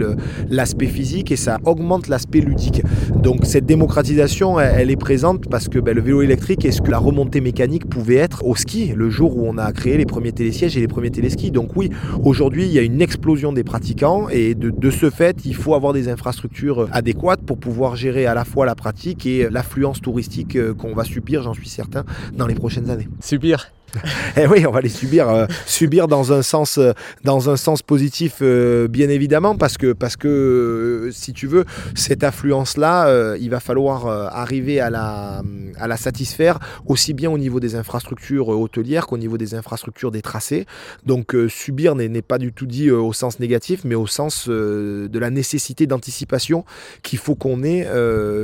l'aspect 0.48 0.86
physique 0.86 1.30
et 1.30 1.36
ça 1.36 1.58
augmente 1.64 2.08
l'aspect 2.08 2.40
ludique. 2.40 2.82
Donc 3.14 3.40
cette 3.44 3.66
démocratisation, 3.66 4.58
elle, 4.58 4.90
est 4.90 4.96
présente 4.96 5.48
parce 5.48 5.68
que 5.68 5.78
ben, 5.78 5.94
le 5.94 6.02
vélo 6.02 6.22
électrique 6.22 6.64
est 6.64 6.72
ce 6.72 6.82
que 6.82 6.90
la 6.90 6.98
remontée 6.98 7.40
mécanique 7.40 7.88
pouvait 7.88 8.16
être 8.16 8.44
au 8.44 8.56
ski. 8.56 8.92
Le 8.94 9.10
jour 9.14 9.36
où 9.36 9.46
on 9.46 9.56
a 9.56 9.72
créé 9.72 9.96
les 9.96 10.06
premiers 10.06 10.32
télésièges 10.32 10.76
et 10.76 10.80
les 10.80 10.88
premiers 10.88 11.10
téléskis. 11.10 11.50
Donc 11.50 11.76
oui, 11.76 11.90
aujourd'hui, 12.22 12.66
il 12.66 12.72
y 12.72 12.78
a 12.78 12.82
une 12.82 13.00
explosion 13.00 13.52
des 13.52 13.64
pratiquants 13.64 14.28
et 14.28 14.54
de, 14.54 14.90
ce 14.90 15.08
fait, 15.08 15.44
il 15.44 15.54
faut 15.54 15.74
avoir 15.74 15.92
des 15.92 16.08
infrastructures 16.08 16.88
adéquates 16.92 17.42
pour 17.42 17.58
pouvoir 17.58 17.96
gérer 17.96 18.26
à 18.26 18.34
la 18.34 18.44
fois 18.44 18.66
la 18.66 18.74
pratique 18.74 19.24
et 19.26 19.48
l'affluence 19.50 20.00
touristique 20.00 20.56
euh, 20.56 20.74
qu'on 20.74 20.94
va 20.94 21.04
subir, 21.04 21.42
j'en 21.42 21.54
suis 21.54 21.68
certain, 21.68 22.04
dans 22.36 22.46
les 22.46 22.54
prochaines 22.54 22.90
années. 22.90 23.08
Subir 23.20 23.70
eh 24.36 24.46
oui, 24.46 24.66
on 24.66 24.70
va 24.70 24.80
les 24.80 24.88
subir, 24.88 25.28
euh, 25.28 25.46
subir 25.66 26.08
dans 26.08 26.32
un 26.32 26.42
sens, 26.42 26.78
euh, 26.78 26.92
dans 27.22 27.50
un 27.50 27.56
sens 27.56 27.82
positif, 27.82 28.38
euh, 28.42 28.88
bien 28.88 29.08
évidemment, 29.08 29.56
parce 29.56 29.76
que, 29.76 29.92
parce 29.92 30.16
que 30.16 31.10
si 31.12 31.32
tu 31.32 31.46
veux, 31.46 31.64
cette 31.94 32.24
affluence-là, 32.24 33.36
il 33.36 33.50
va 33.50 33.60
falloir 33.60 34.06
arriver 34.06 34.80
à 34.80 34.90
la, 34.90 35.42
à 35.78 35.88
la 35.88 35.96
satisfaire 35.96 36.58
aussi 36.86 37.14
bien 37.14 37.30
au 37.30 37.38
niveau 37.38 37.60
des 37.60 37.74
infrastructures 37.76 38.48
hôtelières 38.48 39.06
qu'au 39.06 39.18
niveau 39.18 39.38
des 39.38 39.54
infrastructures 39.54 40.10
des 40.10 40.22
tracés. 40.22 40.66
Donc, 41.04 41.36
subir 41.48 41.94
n'est 41.94 42.22
pas 42.22 42.38
du 42.38 42.52
tout 42.52 42.66
dit 42.66 42.90
au 42.90 43.12
sens 43.12 43.40
négatif, 43.40 43.82
mais 43.84 43.94
au 43.94 44.06
sens 44.06 44.48
de 44.48 45.18
la 45.18 45.30
nécessité 45.30 45.86
d'anticipation 45.86 46.64
qu'il 47.02 47.18
faut 47.18 47.34
qu'on 47.34 47.62
ait 47.62 47.88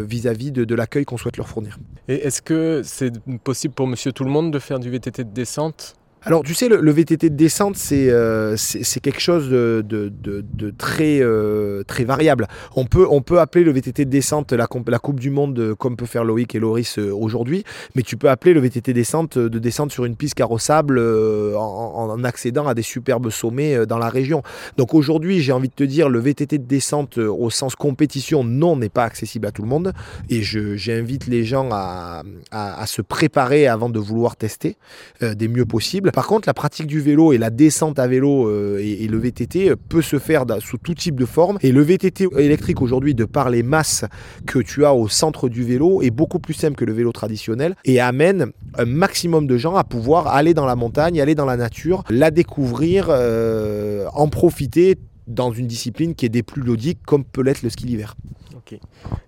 vis-à-vis 0.05 0.53
de, 0.53 0.75
l'accueil 0.75 1.05
qu'on 1.05 1.17
souhaite 1.17 1.37
leur 1.37 1.49
fournir. 1.49 1.79
Et 2.09 2.27
est-ce 2.27 2.43
que 2.43 2.83
c'est 2.85 3.13
possible 3.45 3.75
pour 3.75 3.87
Monsieur 3.87 4.13
Tout 4.13 4.25
le 4.25 4.31
Monde 4.31 4.53
de 4.53 4.59
faire 4.59 4.79
du 4.79 4.91
VTT 4.91 5.25
de 5.25 5.40
descente 5.41 5.95
alors 6.23 6.43
tu 6.43 6.53
sais, 6.53 6.69
le, 6.69 6.91
VTT 6.91 7.31
de 7.31 7.35
descente, 7.35 7.77
c'est 7.77 8.11
euh, 8.11 8.55
quelque 9.03 9.21
chose 9.21 9.49
de, 9.49 10.73
très, 10.77 11.21
euh, 11.23 11.83
très 11.85 12.05
variable. 12.05 12.47
On 12.77 12.85
peut, 12.85 13.39
appeler 13.39 13.65
le 13.65 13.73
VTT 13.73 14.05
de 14.05 14.11
descente 14.11 14.53
la, 14.53 14.67
Coupe 14.67 15.19
du 15.19 15.31
Monde 15.31 15.75
comme 15.79 15.97
peut 15.97 16.05
faire 16.05 16.25
Loïc 16.25 16.55
et 16.55 16.59
Loris 16.59 16.99
euh, 16.99 17.11
aujourd'hui, 17.11 17.65
mais 17.95 18.03
tu 18.03 18.19
peux 18.19 18.29
appeler 18.29 18.53
le 18.53 18.61
VTT 18.61 18.93
descente 18.93 19.39
de 19.39 19.59
descente 19.59 19.93
sur 19.93 20.05
une 20.05 20.15
piste 20.15 20.35
carrossable 20.35 21.01
en, 21.01 22.23
accédant 22.25 22.69
à 22.69 22.75
des 22.75 22.83
superbes 22.83 23.31
sommets 23.31 23.87
dans 23.87 23.99
la 23.99 24.11
région. 24.11 24.43
Donc 24.77 24.93
aujourd'hui, 24.93 25.41
j'ai 25.41 25.53
envie 25.53 25.69
de 25.69 25.75
te 25.75 25.85
dire, 25.85 26.11
le 26.11 26.19
VTT 26.19 26.59
de 26.59 26.67
descente 26.67 27.17
au 27.17 27.49
sens 27.49 27.77
compétition, 27.77 28.45
non, 28.45 28.77
n'est 28.77 28.91
pas 28.91 29.05
accessible 29.05 29.47
à 29.47 29.53
tout 29.53 29.63
le 29.63 29.69
monde, 29.69 29.95
et 30.29 30.43
j'invite 30.43 31.29
les 31.29 31.45
gens 31.45 31.71
à, 31.73 32.23
à, 32.51 32.87
se 32.87 33.01
préparer 33.01 33.67
avant 33.67 33.89
de 33.89 33.99
vouloir 33.99 34.37
tester 34.37 34.77
des 35.23 35.49
mieux 35.49 35.65
possibles. 35.65 36.10
Par 36.13 36.27
contre, 36.27 36.49
la 36.49 36.55
pratique 36.55 36.87
du 36.87 37.01
vélo 37.01 37.33
et 37.33 37.39
la 37.39 37.51
descente 37.51 37.99
à 37.99 38.07
vélo 38.07 38.49
euh, 38.49 38.79
et, 38.79 39.07
le 39.07 39.19
VTT 39.19 39.71
euh, 39.71 39.77
peut 39.89 40.03
se 40.03 40.19
faire 40.19 40.45
sous 40.61 40.79
tout 40.79 40.95
type 40.95 41.19
de 41.19 41.27
forme. 41.27 41.59
Et 41.63 41.73
le 41.73 41.83
VTT 41.83 42.29
électrique 42.39 42.83
aujourd'hui, 42.83 43.15
de 43.15 43.25
par 43.25 43.51
les 43.51 43.63
masses 43.63 44.05
que 44.47 44.59
tu 44.59 44.85
as 44.85 44.95
au 44.95 45.09
centre 45.09 45.49
du 45.49 45.65
vélo, 45.65 46.03
est 46.03 46.11
beaucoup 46.11 46.39
plus 46.39 46.55
simple 46.55 46.77
que 46.77 46.85
le 46.85 46.93
vélo 46.93 47.13
traditionnel 47.13 47.75
et 47.85 48.01
amène 48.01 48.53
un 48.79 48.85
maximum 48.85 49.47
de 49.47 49.57
gens 49.57 49.77
à 49.77 49.85
pouvoir 49.85 50.29
aller 50.29 50.55
dans 50.55 50.67
la 50.67 50.77
montagne, 50.77 51.21
aller 51.21 51.35
dans 51.35 51.45
la 51.45 51.57
nature, 51.57 52.05
la 52.09 52.31
découvrir, 52.31 53.07
euh, 53.11 54.07
en 54.15 54.29
profiter 54.29 54.97
dans 55.31 55.53
une 55.53 55.67
discipline 55.67 56.15
qui 56.15 56.27
est 56.27 56.31
des 56.31 56.43
plus 56.43 56.63
ludiques 56.63 57.01
comme 57.07 57.25
peut 57.25 57.43
l'être 57.43 57.63
le 57.63 57.71
ski 57.71 57.87
d'hiver. 57.87 58.15
Ok. 58.57 58.79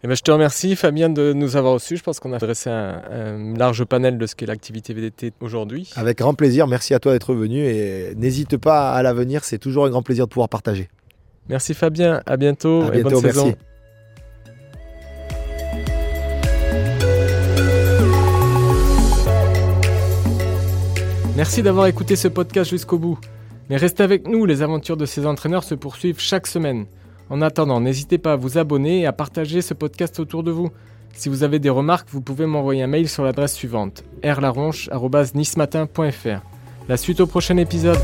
Eh 0.02 0.06
ben, 0.06 0.14
je 0.14 0.22
te 0.22 0.30
remercie 0.30 0.76
Fabien 0.76 1.08
de 1.08 1.32
nous 1.32 1.56
avoir 1.56 1.74
reçus. 1.74 1.96
Je 1.96 2.02
pense 2.02 2.20
qu'on 2.20 2.32
a 2.32 2.36
adressé 2.36 2.70
un, 2.70 3.02
un 3.10 3.56
large 3.56 3.84
panel 3.84 4.18
de 4.18 4.26
ce 4.26 4.34
qu'est 4.34 4.46
l'activité 4.46 4.92
VDT 4.94 5.32
aujourd'hui. 5.40 5.90
Avec 5.96 6.18
grand 6.18 6.34
plaisir, 6.34 6.66
merci 6.66 6.94
à 6.94 7.00
toi 7.00 7.12
d'être 7.12 7.34
venu 7.34 7.64
et 7.64 8.14
n'hésite 8.16 8.56
pas 8.56 8.92
à 8.92 9.02
l'avenir, 9.02 9.44
c'est 9.44 9.58
toujours 9.58 9.86
un 9.86 9.90
grand 9.90 10.02
plaisir 10.02 10.26
de 10.26 10.30
pouvoir 10.30 10.48
partager. 10.48 10.88
Merci 11.48 11.74
Fabien, 11.74 12.22
à 12.26 12.36
bientôt, 12.36 12.82
À 12.82 12.94
et 12.94 13.02
bonne 13.02 13.20
saison. 13.20 13.54
Merci 21.34 21.62
d'avoir 21.62 21.86
écouté 21.86 22.14
ce 22.14 22.28
podcast 22.28 22.70
jusqu'au 22.70 22.98
bout. 22.98 23.18
Mais 23.70 23.76
restez 23.76 24.02
avec 24.02 24.28
nous, 24.28 24.44
les 24.44 24.62
aventures 24.62 24.96
de 24.96 25.06
ces 25.06 25.26
entraîneurs 25.26 25.64
se 25.64 25.74
poursuivent 25.74 26.20
chaque 26.20 26.46
semaine. 26.46 26.86
En 27.30 27.40
attendant, 27.40 27.80
n'hésitez 27.80 28.18
pas 28.18 28.34
à 28.34 28.36
vous 28.36 28.58
abonner 28.58 29.00
et 29.00 29.06
à 29.06 29.12
partager 29.12 29.62
ce 29.62 29.74
podcast 29.74 30.20
autour 30.20 30.42
de 30.42 30.50
vous. 30.50 30.70
Si 31.14 31.28
vous 31.28 31.44
avez 31.44 31.58
des 31.58 31.70
remarques, 31.70 32.08
vous 32.10 32.20
pouvez 32.20 32.46
m'envoyer 32.46 32.82
un 32.82 32.86
mail 32.86 33.08
sur 33.08 33.24
l'adresse 33.24 33.54
suivante 33.54 34.04
rlaronche.nismatin.fr. 34.24 36.40
La 36.88 36.96
suite 36.96 37.20
au 37.20 37.26
prochain 37.26 37.58
épisode. 37.58 37.98